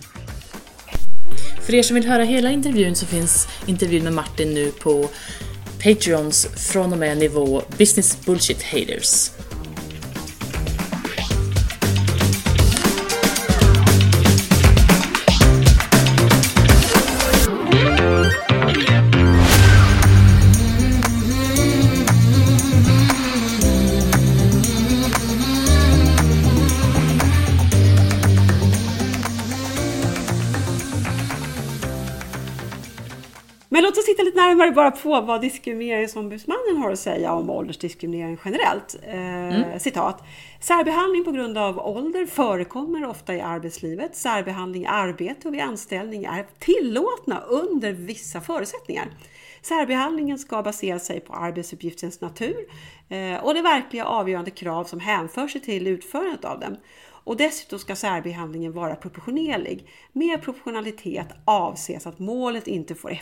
[1.61, 5.09] För er som vill höra hela intervjun så finns intervjun med Martin nu på
[5.83, 9.31] Patreons från och med nivå Business Bullshit Haters.
[34.35, 38.95] Närmare bara på vad Diskrimineringsombudsmannen har att säga om åldersdiskriminering generellt.
[39.03, 39.79] Eh, mm.
[39.79, 40.23] Citat.
[40.59, 44.15] Särbehandling på grund av ålder förekommer ofta i arbetslivet.
[44.15, 49.05] Särbehandling i arbete och vid anställning är tillåtna under vissa förutsättningar.
[49.61, 52.65] Särbehandlingen ska basera sig på arbetsuppgiftens natur
[53.09, 56.77] eh, och det verkliga avgörande krav som hänför sig till utförandet av dem.
[57.23, 59.87] Och dessutom ska särbehandlingen vara proportionerlig.
[60.11, 63.17] Med proportionalitet avses att målet inte får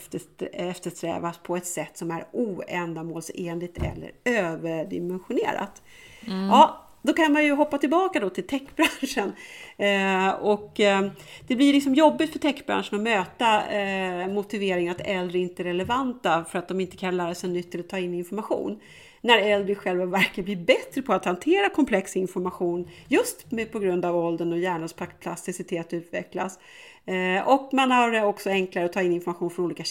[0.51, 5.81] eftersträvas på ett sätt som är oändamålsenligt eller överdimensionerat.
[6.27, 6.45] Mm.
[6.45, 9.31] Ja, då kan man ju hoppa tillbaka då till techbranschen.
[9.79, 11.07] Eh, och eh,
[11.47, 16.45] det blir liksom jobbigt för techbranschen att möta eh, motiveringen att äldre inte är relevanta
[16.45, 18.79] för att de inte kan lära sig nytt eller ta in information
[19.27, 24.05] när äldre själva verkar bli bättre på att hantera komplex information just med, på grund
[24.05, 26.59] av åldern och hjärnans plasticitet utvecklas.
[27.05, 29.83] Eh, och man har det också enklare att ta in information från olika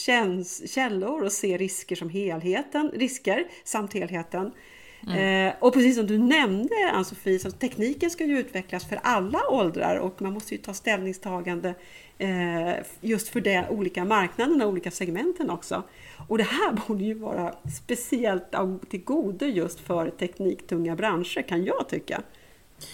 [0.66, 4.52] källor och se risker som helheten, risker samt helheten.
[5.06, 5.48] Mm.
[5.48, 9.96] Eh, och precis som du nämnde Ann-Sofie, så tekniken ska ju utvecklas för alla åldrar
[9.96, 11.74] och man måste ju ta ställningstagande
[12.18, 15.82] eh, just för de olika marknaderna och olika segmenten också.
[16.28, 18.44] Och det här borde ju vara speciellt
[18.88, 22.22] till godo just för tekniktunga branscher kan jag tycka.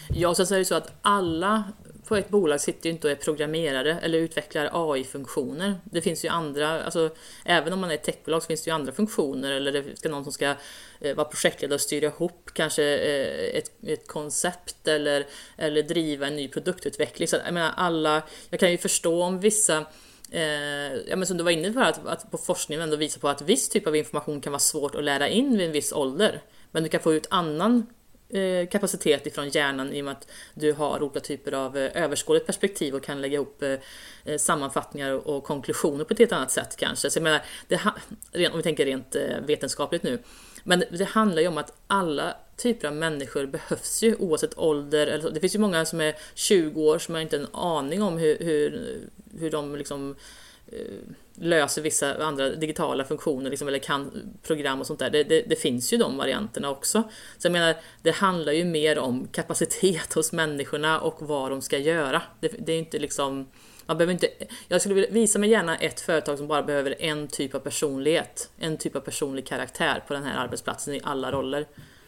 [0.09, 1.65] Ja, sen så är det så att alla
[2.07, 5.75] på ett bolag sitter ju inte och är programmerare eller utvecklar AI-funktioner.
[5.85, 7.11] Det finns ju andra, alltså
[7.45, 10.09] även om man är ett techbolag så finns det ju andra funktioner eller det ska
[10.09, 10.55] någon som ska
[11.01, 16.37] eh, vara projektledare och styra ihop kanske eh, ett, ett koncept eller, eller driva en
[16.37, 17.29] ny produktutveckling.
[17.29, 19.87] Så jag menar alla, jag kan ju förstå om vissa
[20.31, 23.29] eh, ja, men som du var inne på, att, att på forskningen ändå visar på
[23.29, 26.43] att viss typ av information kan vara svårt att lära in vid en viss ålder.
[26.71, 27.87] Men du kan få ut annan
[28.33, 32.47] Eh, kapacitet ifrån hjärnan i och med att du har olika typer av eh, överskådligt
[32.47, 37.11] perspektiv och kan lägga ihop eh, sammanfattningar och konklusioner på ett helt annat sätt kanske.
[37.11, 39.17] Så jag menar, det, om vi tänker rent
[39.47, 40.19] vetenskapligt nu.
[40.65, 45.07] Men det handlar ju om att alla typer av människor behövs ju oavsett ålder.
[45.07, 48.19] Eller Det finns ju många som är 20 år som har inte en aning om
[48.19, 48.99] hur, hur,
[49.39, 50.17] hur de liksom
[50.73, 55.11] Eh, löser vissa andra digitala funktioner liksom, eller kan program och sånt där.
[55.11, 57.03] Det, det, det, finns ju de varianterna också.
[57.39, 61.79] Så jag menar, det handlar ju mer om kapacitet hos människorna och vad de ska
[61.79, 62.23] göra.
[62.41, 63.47] Det, det är inte liksom
[63.87, 64.29] man behöver inte,
[64.69, 68.51] jag skulle vilja visa mig gärna ett företag som bara behöver en typ av personlighet,
[68.59, 71.67] en typ av personlig karaktär på den här arbetsplatsen i alla roller.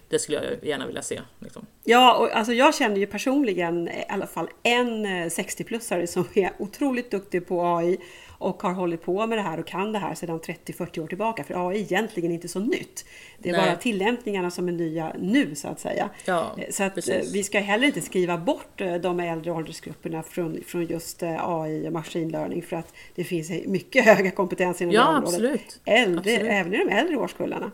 [0.09, 1.21] Det skulle jag gärna vilja se.
[1.39, 1.67] Liksom.
[1.85, 6.53] Ja, och alltså jag känner ju personligen i alla fall en eh, 60-plussare som är
[6.59, 7.99] otroligt duktig på AI
[8.39, 11.45] och har hållit på med det här och kan det här sedan 30-40 år tillbaka.
[11.45, 13.05] För AI är egentligen inte så nytt.
[13.39, 13.67] Det är Nej.
[13.67, 16.11] bara tillämpningarna som är nya nu så att säga.
[16.25, 17.35] Ja, så att precis.
[17.35, 21.89] vi ska heller inte skriva bort eh, de äldre åldersgrupperna från, från just eh, AI
[21.89, 25.35] och machine learning för att det finns mycket höga kompetenser inom ja, det området.
[25.35, 25.81] Absolut.
[25.85, 26.53] Äldre, absolut.
[26.53, 27.71] Även i de äldre årskullarna.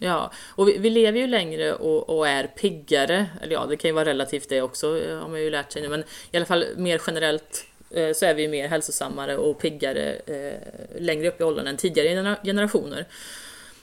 [0.00, 3.26] Ja, och vi, vi, lever ju längre och, och, är piggare.
[3.42, 4.86] Eller ja, det kan ju vara relativt det också,
[5.20, 5.88] har man ju lärt sig nu.
[5.88, 7.77] Men i alla fall mer generellt Eh,
[8.14, 13.06] så är vi mer hälsosammare och piggare eh, längre upp i åldern än tidigare generationer.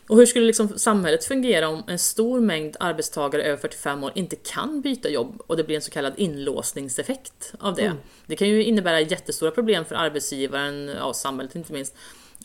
[0.08, 4.36] Och hur skulle liksom samhället fungera om en stor mängd arbetstagare över 45 år inte
[4.36, 7.86] kan byta jobb och det blir en så kallad inlåsningseffekt av det?
[7.86, 7.98] Mm.
[8.26, 11.96] Det kan ju innebära jättestora problem för arbetsgivaren, ja, samhället inte minst.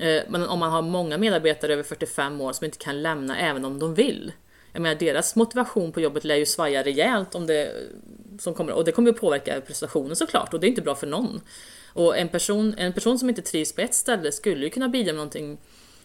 [0.01, 3.65] Eh, men om man har många medarbetare över 45 år som inte kan lämna även
[3.65, 4.33] om de vill.
[4.73, 7.73] Jag menar deras motivation på jobbet lär ju svaja rejält om det
[8.41, 11.07] som kommer, och det kommer att påverka prestationen såklart och det är inte bra för
[11.07, 11.41] någon.
[11.93, 15.07] Och en person, en person som inte trivs på ett ställe skulle ju kunna bidra
[15.07, 15.59] med någonting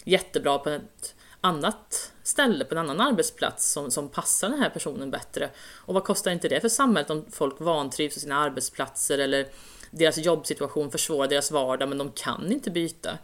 [0.03, 5.11] jättebra på ett annat ställe, på en annan arbetsplats som, som passar den här personen
[5.11, 5.49] bättre.
[5.75, 9.47] Och vad kostar inte det för samhället om folk vantrivs på sina arbetsplatser eller
[9.91, 13.17] deras jobbsituation försvårar deras vardag men de kan inte byta.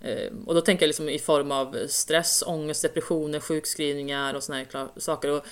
[0.00, 4.58] Eh, och då tänker jag liksom i form av stress, ångest, depressioner, sjukskrivningar och såna
[4.58, 5.30] här saker.
[5.30, 5.46] Och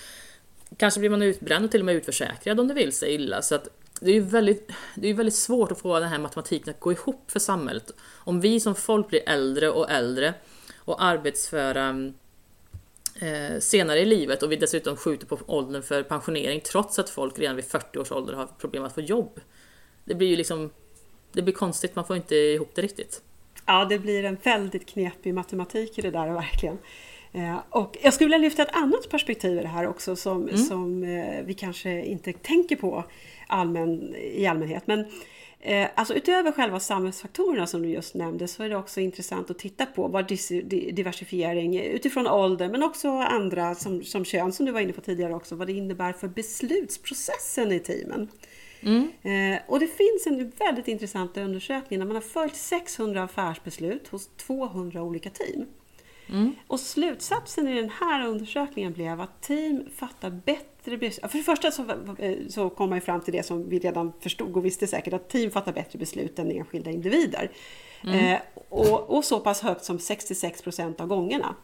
[0.77, 3.43] kanske blir man utbränd och till och med utförsäkrad om det vill sig illa.
[3.43, 3.69] Så att
[4.01, 6.93] det är ju väldigt, det är väldigt svårt att få den här matematiken att gå
[6.93, 7.91] ihop för samhället.
[8.15, 10.35] Om vi som folk blir äldre och äldre
[10.77, 12.13] och arbetsföra
[13.21, 17.39] eh, senare i livet och vi dessutom skjuter på åldern för pensionering trots att folk
[17.39, 19.41] redan vid 40 års ålder har problem att få jobb.
[20.05, 20.71] Det blir ju liksom,
[21.33, 23.23] det blir konstigt, man får inte ihop det riktigt.
[23.67, 26.79] Ja, det blir en väldigt knepig matematik i det där verkligen.
[27.37, 30.57] Eh, och jag skulle vilja lyfta ett annat perspektiv i det här också som, mm.
[30.57, 33.05] som eh, vi kanske inte tänker på
[33.47, 34.87] allmän, i allmänhet.
[34.87, 35.05] Men
[35.61, 39.59] eh, alltså utöver själva samhällsfaktorerna som du just nämnde så är det också intressant att
[39.59, 40.29] titta på vad
[40.93, 45.35] diversifiering utifrån ålder men också andra som, som kön som du var inne på tidigare
[45.35, 48.29] också vad det innebär för beslutsprocessen i teamen.
[48.81, 49.09] Mm.
[49.67, 55.03] Och det finns en väldigt intressant undersökning där man har följt 600 affärsbeslut hos 200
[55.03, 55.67] olika team.
[56.29, 56.55] Mm.
[56.67, 61.31] Och slutsatsen i den här undersökningen blev att team fattar bättre beslut.
[61.31, 61.85] För det första så,
[62.49, 65.51] så kom man fram till det som vi redan förstod och visste säkert att team
[65.51, 67.51] fattar bättre beslut än enskilda individer.
[68.05, 68.35] Mm.
[68.35, 71.55] Eh, och, och, så pass högt som 66 procent av gångerna.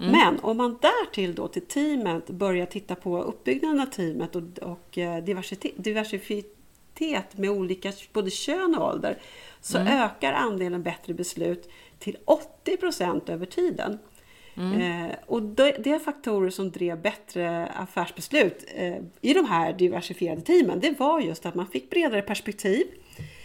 [0.00, 0.12] Mm.
[0.12, 4.98] Men om man därtill då till teamet börjar titta på uppbyggnaden av teamet och, och
[4.98, 9.18] eh, diversitet, diversitet med olika både kön och ålder
[9.60, 10.02] så mm.
[10.02, 13.98] ökar andelen bättre beslut till 80 procent över tiden.
[14.56, 14.80] Mm.
[14.80, 20.40] Eh, och det, det är faktorer som drev bättre affärsbeslut eh, i de här diversifierade
[20.40, 20.80] teamen.
[20.80, 22.86] Det var just att man fick bredare perspektiv.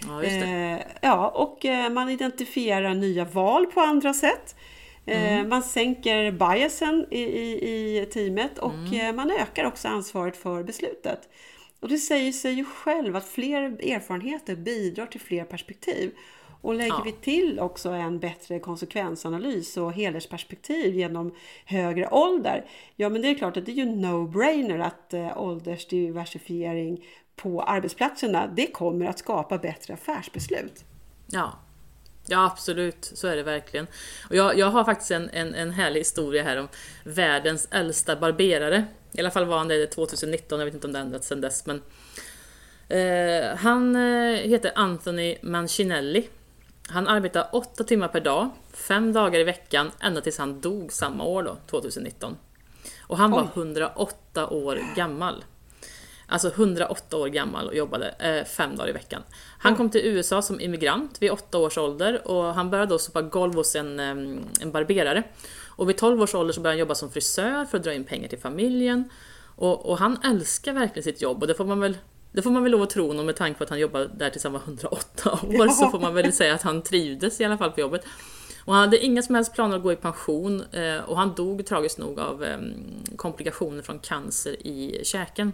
[0.07, 4.55] Ja, eh, ja och eh, man identifierar nya val på andra sätt.
[5.05, 5.49] Eh, mm.
[5.49, 9.07] Man sänker biasen i, i, i teamet och mm.
[9.07, 11.29] Eh, man ökar också ansvaret för beslutet.
[11.79, 16.11] Och det säger sig ju själv att fler erfarenheter bidrar till fler perspektiv.
[16.61, 17.01] Och lägger ja.
[17.05, 23.35] vi till också en bättre konsekvensanalys och helhetsperspektiv genom högre ålder, ja men det är
[23.35, 29.57] klart att det är ju no-brainer att eh, åldersdiversifiering på arbetsplatserna, det kommer att skapa
[29.57, 30.83] bättre affärsbeslut.
[31.27, 31.59] Ja,
[32.27, 33.87] Ja absolut, så är det verkligen.
[34.29, 36.67] Och jag, jag har faktiskt en, en, en härlig historia här om
[37.03, 38.85] världens äldsta barberare.
[39.11, 41.65] I alla fall var han det 2019, jag vet inte om det ändrats sedan dess.
[41.65, 41.81] Men,
[42.89, 46.27] eh, han eh, heter Anthony Mancinelli
[46.91, 51.23] han arbetade 8 timmar per dag, 5 dagar i veckan, ända tills han dog samma
[51.23, 52.37] år då, 2019.
[53.01, 55.43] Och han var 108 år gammal.
[56.27, 59.23] Alltså 108 år gammal och jobbade 5 eh, dagar i veckan.
[59.57, 63.21] Han kom till USA som immigrant vid 8 års ålder och han började då sopa
[63.21, 65.23] golv hos en, en barberare.
[65.67, 68.03] Och vid 12 års ålder så började han jobba som frisör för att dra in
[68.03, 69.09] pengar till familjen.
[69.55, 71.97] Och, och han älskar verkligen sitt jobb och det får man väl
[72.31, 74.29] det får man väl lov att tro honom med tanke på att han jobbade där
[74.29, 77.57] tills han var 108 år så får man väl säga att han trivdes i alla
[77.57, 78.05] fall på jobbet.
[78.65, 81.65] Och han hade inga som helst planer att gå i pension eh, och han dog
[81.65, 82.73] tragiskt nog av ehm,
[83.15, 85.53] komplikationer från cancer i käken.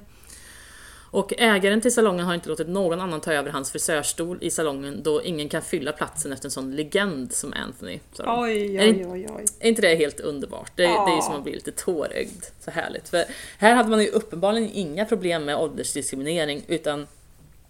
[1.12, 5.04] Och ägaren till salongen har inte låtit någon annan ta över hans frisörstol i salongen
[5.04, 8.00] då ingen kan fylla platsen efter en sån legend som Anthony.
[8.20, 9.46] Oj, oj, oj, oj.
[9.60, 10.72] Är inte det helt underbart?
[10.76, 12.44] Det, det är ju som att bli lite tårögd.
[12.60, 13.10] Så härligt.
[13.10, 13.26] För
[13.58, 17.08] här hade man ju uppenbarligen inga problem med åldersdiskriminering utan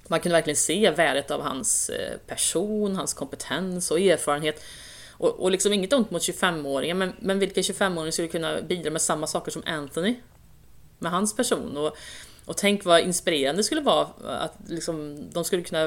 [0.07, 4.63] man kunde verkligen se värdet av hans eh, person, hans kompetens och erfarenhet.
[5.11, 9.01] Och, och liksom inget ont mot 25-åringar, men, men vilken 25-åring skulle kunna bidra med
[9.01, 10.15] samma saker som Anthony?
[10.99, 11.77] Med hans person.
[11.77, 11.97] Och,
[12.47, 15.85] och tänk vad inspirerande det skulle vara att liksom, de skulle kunna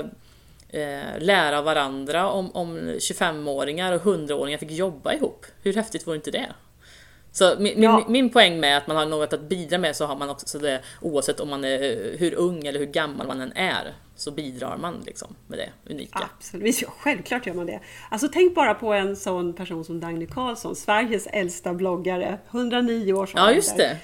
[0.69, 5.47] eh, lära varandra om, om 25-åringar och 100-åringar fick jobba ihop.
[5.63, 6.53] Hur häftigt vore inte det?
[7.33, 7.97] Så min, ja.
[7.99, 10.59] min, min, poäng med att man har något att bidra med så har man också
[10.59, 14.77] det oavsett om man är hur ung eller hur gammal man än är så bidrar
[14.77, 16.31] man liksom med det unika.
[16.39, 17.81] Absolut, självklart gör man det.
[18.11, 23.35] Alltså tänk bara på en sån person som Dagny Karlsson, Sveriges äldsta bloggare, 109 års
[23.35, 23.49] ålder.
[23.49, 23.97] Ja, just det.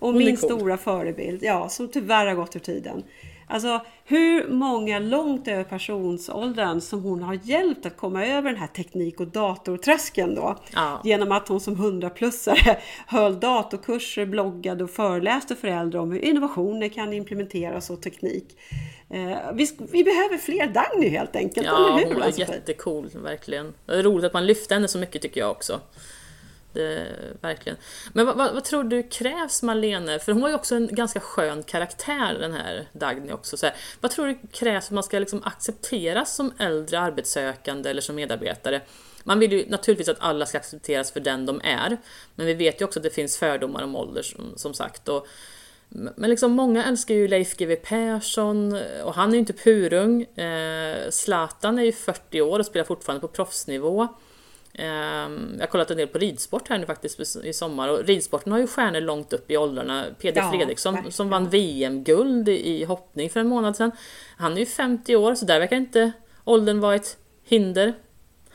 [0.00, 3.02] Och min stora förebild, ja, som tyvärr har gått ur tiden.
[3.50, 8.66] Alltså hur många långt över pensionsåldern som hon har hjälpt att komma över den här
[8.66, 10.56] teknik och datortröskeln då.
[10.74, 11.00] Ja.
[11.04, 16.88] Genom att hon som 100-plussare höll datorkurser, bloggade och föreläste för äldre om hur innovationer
[16.88, 18.58] kan implementeras och teknik.
[19.10, 22.14] Eh, vi, vi, behöver fler Dagny helt enkelt, ja, eller hur?
[22.14, 23.74] hon är alltså, jättecool, verkligen.
[23.86, 25.80] Det är roligt att man lyfter henne så mycket tycker jag också.
[26.72, 27.06] Det,
[27.40, 27.78] verkligen.
[28.12, 30.18] Men vad, vad, vad, tror du krävs Malene?
[30.18, 33.56] För hon var ju också en ganska skön karaktär den här Dagny också.
[33.56, 37.90] Så här, vad tror du krävs för att man ska liksom accepteras som äldre arbetssökande
[37.90, 38.80] eller som medarbetare?
[39.24, 41.96] Man vill ju naturligtvis att alla ska accepteras för den de är.
[42.34, 45.08] Men vi vet ju också att det finns fördomar om ålder som, som sagt.
[45.08, 45.26] Och,
[45.88, 50.22] men liksom många älskar ju Leif GW Persson eh, och han är ju inte purung.
[50.22, 54.08] Eh, Zlatan är ju 40 år och spelar fortfarande på proffsnivå.
[54.74, 58.52] Ehm, jag har kollat en del på ridsport här nu faktiskt i sommar och ridsporten
[58.52, 60.04] har ju stjärnor långt upp i åldrarna.
[60.20, 61.12] Peder ja, Fredriksson verkligen.
[61.12, 63.92] som vann VM-guld i hoppning för en månad sedan.
[64.36, 66.12] Han är ju 50 år så där verkar inte
[66.44, 67.94] åldern vara ett hinder.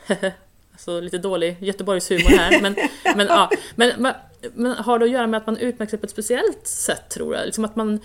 [0.72, 2.60] alltså lite dålig Göteborgshumor här.
[2.62, 2.76] Men,
[3.16, 4.14] men, ja, men, men,
[4.54, 7.34] men, har det att göra med att man utmärker sig på ett speciellt sätt tror
[7.34, 7.46] jag?
[7.46, 8.00] Liksom att man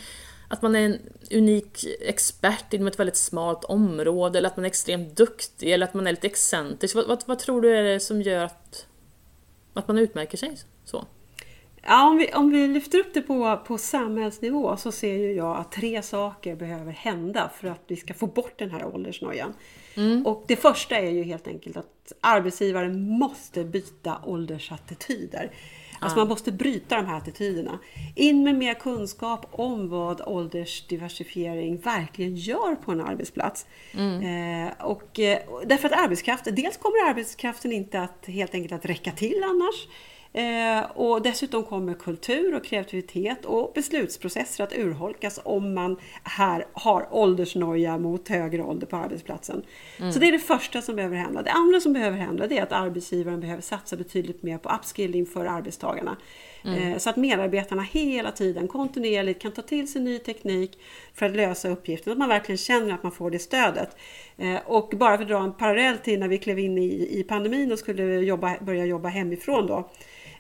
[0.51, 0.99] att man är en
[1.31, 5.93] unik expert inom ett väldigt smalt område, eller att man är extremt duktig, eller att
[5.93, 6.95] man är lite excentrisk.
[6.95, 8.85] Vad, vad, vad tror du är det som gör att,
[9.73, 11.05] att man utmärker sig så?
[11.83, 15.57] Ja, om, vi, om vi lyfter upp det på, på samhällsnivå så ser ju jag
[15.57, 19.53] att tre saker behöver hända för att vi ska få bort den här åldersnojan.
[19.95, 20.25] Mm.
[20.25, 25.51] Och det första är ju helt enkelt att arbetsgivaren måste byta åldersattityder.
[26.01, 27.79] Alltså man måste bryta de här attityderna.
[28.15, 33.65] In med mer kunskap om vad åldersdiversifiering verkligen gör på en arbetsplats.
[33.93, 34.67] Mm.
[34.67, 39.11] Eh, och, eh, därför att arbetskraft, dels kommer arbetskraften inte att helt enkelt att räcka
[39.11, 39.87] till annars.
[40.33, 47.07] Eh, och dessutom kommer kultur och kreativitet och beslutsprocesser att urholkas om man här har
[47.11, 49.63] åldersnoja mot högre ålder på arbetsplatsen.
[49.99, 50.11] Mm.
[50.11, 51.41] Så det är det första som behöver hända.
[51.41, 55.25] Det andra som behöver hända det är att arbetsgivaren behöver satsa betydligt mer på upskilling
[55.25, 56.17] för arbetstagarna.
[56.65, 56.91] Mm.
[56.91, 60.79] Eh, så att medarbetarna hela tiden kontinuerligt kan ta till sig ny teknik
[61.13, 62.11] för att lösa uppgiften.
[62.13, 63.97] Att man verkligen känner att man får det stödet.
[64.37, 67.23] Eh, och bara för att dra en parallell till när vi klev in i, i
[67.23, 69.89] pandemin och skulle jobba, börja jobba hemifrån då.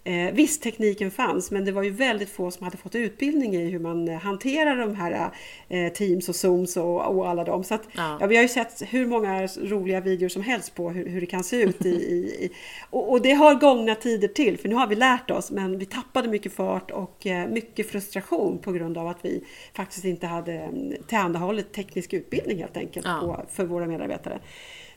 [0.03, 3.69] Eh, visst, tekniken fanns, men det var ju väldigt få som hade fått utbildning i
[3.69, 5.31] hur man eh, hanterar de här
[5.69, 7.63] eh, Teams och Zooms och, och alla dem.
[7.63, 8.17] Så att, ja.
[8.19, 8.27] ja.
[8.27, 11.43] vi har ju sett hur många roliga videor som helst på hur, hur det kan
[11.43, 11.85] se ut.
[11.85, 12.51] I, i, i
[12.89, 15.85] och, och, det har gångna tider till, för nu har vi lärt oss, men vi
[15.85, 20.53] tappade mycket fart och eh, mycket frustration på grund av att vi faktiskt inte hade
[20.53, 23.19] mm, tillhandahållit teknisk utbildning helt enkelt ja.
[23.19, 24.39] på, för våra medarbetare.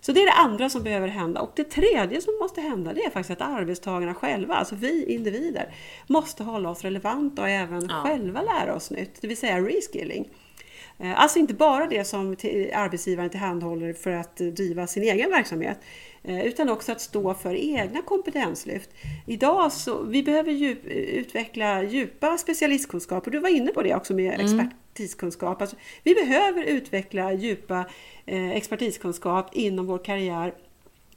[0.06, 1.40] Så det är det andra som behöver hända.
[1.40, 5.74] Och det tredje som måste hända det är faktiskt att arbetstagarna själva, alltså vi individer,
[6.06, 8.02] måste hålla oss relevanta och även ja.
[8.06, 10.28] själva lära oss nytt, det vill säga reskilling.
[10.98, 12.30] Eh, alltså inte bara det som
[12.74, 15.78] arbetsgivaren tillhandahåller för att driva sin egen verksamhet
[16.22, 18.90] eh, utan också att stå för egna kompetenslyft.
[19.26, 23.30] Idag så vi behöver djup, utveckla djupa specialistkunskaper.
[23.30, 24.70] Du var inne på det också med mm.
[24.94, 25.60] Expertiskunskap.
[25.60, 27.86] Alltså, vi behöver utveckla djupa
[28.26, 30.54] eh, expertiskunskap inom vår karriär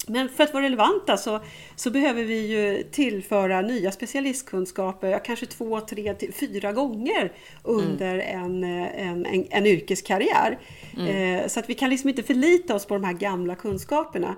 [0.10, 1.40] men för att vara relevanta så,
[1.76, 7.32] så behöver vi ju tillföra nya specialistkunskaper, kanske två, tre, fyra gånger
[7.64, 8.44] under mm.
[8.44, 10.60] en, en, en, en, yrkeskarriär.
[10.98, 11.40] Mm.
[11.42, 14.36] Eh, så att vi kan liksom inte förlita oss på de här gamla kunskaperna.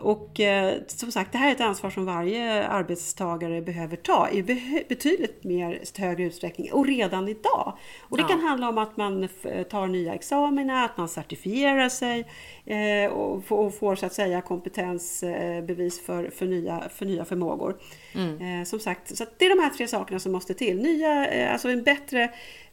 [0.00, 4.42] Och eh, som sagt, det här är ett ansvar som varje arbetstagare behöver ta i
[4.88, 7.76] betydligt mer högre utsträckning och redan idag.
[8.00, 8.28] Och det ja.
[8.28, 9.28] kan handla om att man
[9.70, 12.26] tar nya examina, att man certifierar sig
[12.66, 17.76] eh, och, får, och får så att säga kompetensbevis för, för, nya, för nya förmågor.
[18.14, 18.60] Mm.
[18.60, 20.82] Eh, som sagt, så det är de här tre sakerna som måste till.
[20.82, 22.30] Nya, eh, alltså en bättre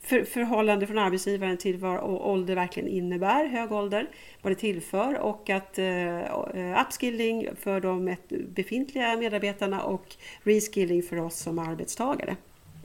[0.08, 4.10] för, förhållande från arbetsgivaren till vad ålder verkligen innebär, hög ålder,
[4.42, 8.16] vad det tillför och att uh, upskilling för de
[8.56, 12.36] befintliga medarbetarna och reskilling för oss som arbetstagare.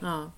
[0.01, 0.31] Ja.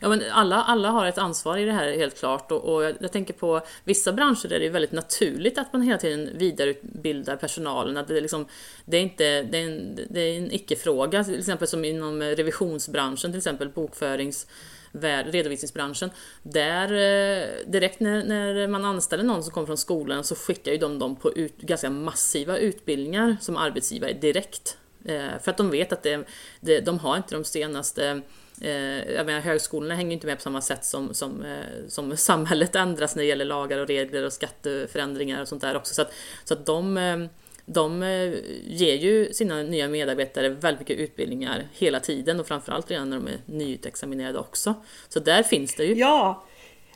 [0.00, 2.94] ja, men alla, alla har ett ansvar i det här helt klart och, och jag,
[3.00, 7.36] jag, tänker på vissa branscher där det är väldigt naturligt att man hela tiden vidareutbildar
[7.36, 7.96] personalen.
[7.96, 8.46] Att det, är liksom,
[8.84, 13.30] det, är inte, det, är en, det är en icke-fråga, till exempel som inom revisionsbranschen,
[13.30, 14.46] till exempel bokförings
[14.92, 16.10] redovisningsbranschen.
[16.42, 20.78] Där eh, direkt när, när, man anställer någon som kommer från skolan så skickar ju
[20.78, 24.78] de dem på ut, ganska massiva utbildningar som arbetsgivare direkt.
[25.04, 26.24] Eh, för att de vet att det,
[26.60, 28.22] det, de har inte de senaste
[28.60, 31.44] eh, jag menar, högskolorna hänger inte med på samma sätt som, som,
[31.88, 35.94] som samhället ändras när det gäller lagar och regler och skatteförändringar och sånt där också.
[35.94, 36.12] Så att,
[36.44, 37.28] så att de,
[37.66, 38.32] de eh,
[38.66, 43.26] ger ju sina nya medarbetare väldigt mycket utbildningar hela tiden och framförallt redan när de
[43.26, 44.74] är nyutexaminerade också.
[45.08, 45.94] Så där finns det ju.
[45.94, 46.44] Ja,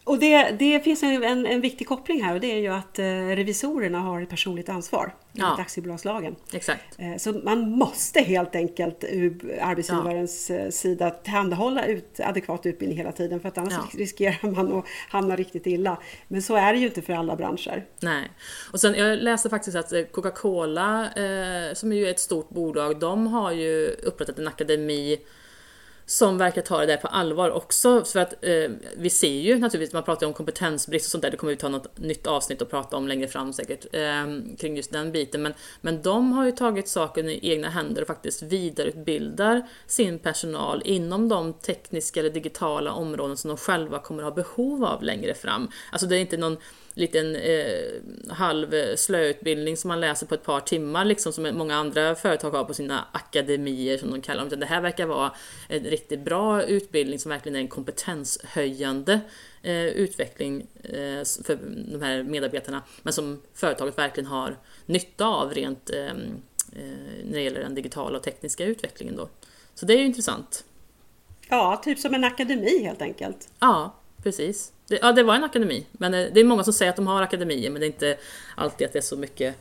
[0.04, 2.98] och det, det finns en, en, en, viktig koppling här och det är ju att
[2.98, 5.62] eh, revisorerna har ett personligt ansvar enligt ja.
[5.62, 6.36] aktiebolagslagen.
[6.52, 6.98] Exakt.
[6.98, 10.56] Eh, så man måste helt enkelt ur arbetsgivarens ja.
[10.56, 13.98] Eh, sida tillhandahålla ut adekvat utbildning hela tiden för att annars ja.
[13.98, 15.98] riskerar man att hamna riktigt illa.
[16.28, 17.84] Men så är det ju inte för alla branscher.
[18.00, 18.30] Nej.
[18.72, 22.98] Och sen jag läste faktiskt att eh, Coca-Cola, eh, som ju är ett stort bolag,
[22.98, 25.18] de har ju upprättat en akademi
[26.06, 28.04] som verkar ta det där på allvar också.
[28.04, 31.36] För att eh, vi ser ju naturligtvis, man pratar om kompetensbrist och sånt där, det
[31.36, 34.92] kommer vi ta något nytt avsnitt och prata om längre fram säkert, eh, kring just
[34.92, 35.42] den biten.
[35.42, 40.82] Men, men de har ju tagit saken i egna händer och faktiskt vidareutbildar sin personal
[40.84, 45.70] inom de tekniska eller digitala områden som de själva kommer ha behov av längre fram.
[45.92, 46.56] Alltså det är inte någon
[46.94, 47.92] liten eh,
[48.28, 52.64] halv slöutbildning som man läser på ett par timmar, liksom som många andra företag har
[52.64, 54.60] på sina akademier som de kallar dem.
[54.60, 55.32] Det här verkar vara
[55.68, 59.20] en riktigt bra utbildning som verkligen är en kompetenshöjande
[59.62, 61.58] eh, utveckling eh, för
[61.92, 66.12] de här medarbetarna, men som företaget verkligen har nytta av rent eh, eh,
[67.24, 69.16] när det gäller den digitala och tekniska utvecklingen.
[69.16, 69.28] Då.
[69.74, 70.64] Så det är ju intressant.
[71.48, 73.48] Ja, typ som en akademi helt enkelt.
[73.58, 74.73] Ja, precis.
[74.88, 75.86] Det, ja, det var en akademi.
[75.92, 78.16] Men eh, det är många som säger att de har akademier, men det är inte
[78.54, 79.54] alltid att det är så mycket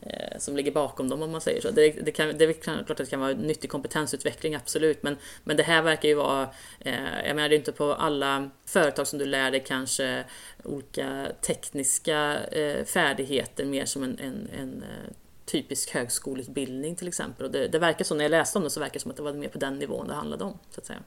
[0.00, 1.70] eh, som ligger bakom dem om man säger så.
[1.70, 5.02] Det, det, kan, det är klart att det kan vara nyttig kompetensutveckling, absolut.
[5.02, 6.48] Men, men det här verkar ju vara,
[6.80, 10.24] eh, jag menar det är inte på alla företag som du lär dig kanske
[10.64, 15.12] olika tekniska eh, färdigheter mer som en, en, en eh,
[15.44, 17.46] typisk högskoleutbildning till exempel.
[17.46, 19.16] Och det, det verkar så, när jag läste om det så verkar det som att
[19.16, 20.58] det var mer på den nivån det handlade om.
[20.70, 20.98] Så att säga.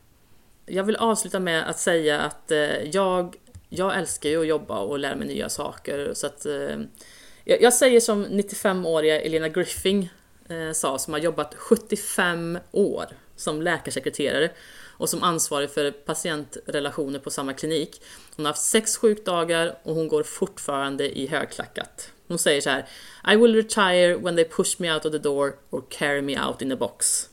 [0.66, 3.36] Jag vill avsluta med att säga att eh, jag
[3.74, 6.14] jag älskar ju att jobba och lära mig nya saker.
[6.14, 6.80] Så att, eh,
[7.44, 10.10] jag, jag, säger som 95-åriga Elena Griffing
[10.50, 13.06] eh, sa, som har jobbat 75 år
[13.36, 14.52] som läkarsekreterare
[14.98, 18.02] och som ansvarig för patientrelationer på samma klinik.
[18.36, 22.12] Hon har haft sex sjukdagar och hon går fortfarande i högklackat.
[22.28, 22.88] Hon säger så här
[23.34, 26.62] I will retire when they push me out of the door or carry me out
[26.62, 27.30] in a box.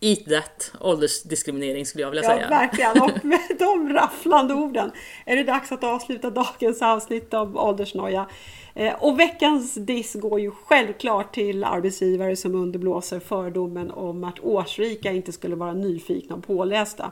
[0.00, 2.48] Eat that åldersdiskriminering skulle jag vilja ja, säga.
[2.48, 3.02] Verkligen.
[3.02, 4.90] Och med de rafflande orden
[5.24, 8.26] är det dags att avsluta dagens avsnitt av åldersnoja.
[8.74, 15.12] Eh, och veckans diss går ju självklart till arbetsgivare som underblåser fördomen om att årsrika
[15.12, 17.10] inte skulle vara nyfikna och pålästa.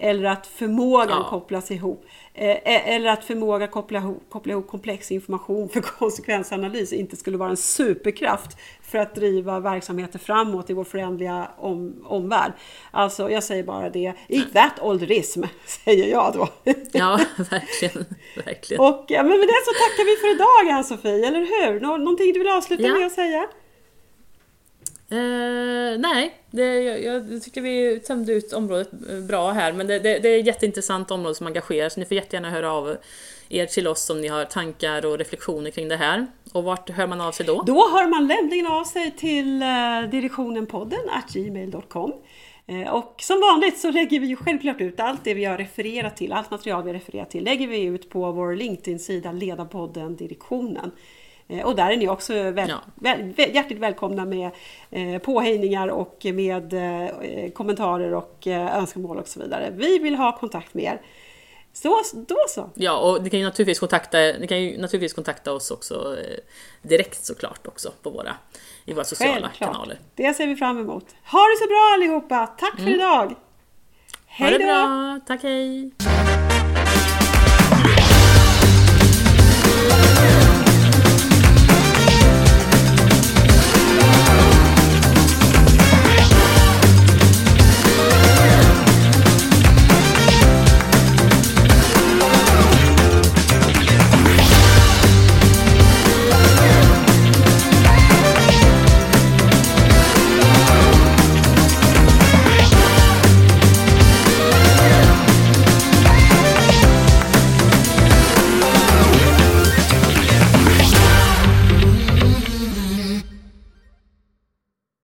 [0.00, 1.26] Eller att förmågan ja.
[1.30, 2.04] kopplas ihop.
[2.34, 7.36] Eh, eh, eller att förmåga koppla ihop, koppla ihop komplex information för konsekvensanalys inte skulle
[7.36, 12.52] vara en superkraft för att driva verksamheter framåt i vår förändliga om, omvärld.
[12.90, 14.12] Alltså, jag säger bara det.
[14.28, 16.48] Eat that ålderism, säger jag då.
[16.92, 17.20] Ja,
[17.50, 18.04] verkligen.
[18.44, 18.84] verkligen.
[18.84, 21.80] Och ja, men med det så tackar vi för idag, Ann-Sofie, eller hur?
[21.80, 22.94] Nå någonting du vill avsluta ja.
[22.94, 23.48] med att säga?
[25.10, 29.98] Eh, nej, det, jag, jag, tycker vi tömde ut området eh, bra här, men det,
[29.98, 32.96] det, det är ett jätteintressant område som engagerar, så ni får jättegärna höra av
[33.48, 36.26] er till oss om ni har tankar och reflektioner kring det här.
[36.52, 37.62] Och vart hör man av sig då?
[37.62, 41.00] Då hör man lämpligen av sig till eh, direktionenpodden
[41.32, 42.12] gmail.com.
[42.66, 46.16] Eh, och som vanligt så lägger vi ju självklart ut allt det vi har refererat
[46.16, 50.90] till, allt material vi har refererat till, lägger vi ut på vår LinkedIn-sida Ledarpodden Direktionen.
[51.48, 52.78] Eh, och där är ni också väl, ja.
[52.94, 54.50] väl, hjärtligt välkomna med
[54.90, 59.70] eh, påhejningar och med eh, kommentarer och önskemål och så vidare.
[59.76, 61.00] Vi vill ha kontakt med er.
[61.72, 62.70] Så, då så.
[62.74, 66.16] Ja, och ni kan ju naturligtvis kontakta, ni kan ju naturligtvis kontakta oss också
[66.82, 68.34] direkt såklart också på våra,
[68.84, 69.72] i våra sociala Självklart.
[69.72, 69.98] kanaler.
[70.14, 71.04] Det ser vi fram emot.
[71.24, 72.46] Ha det så bra allihopa!
[72.46, 73.26] Tack för idag!
[73.28, 73.34] Ha
[74.26, 74.64] Hej det då!
[74.64, 75.90] bra, tack hej!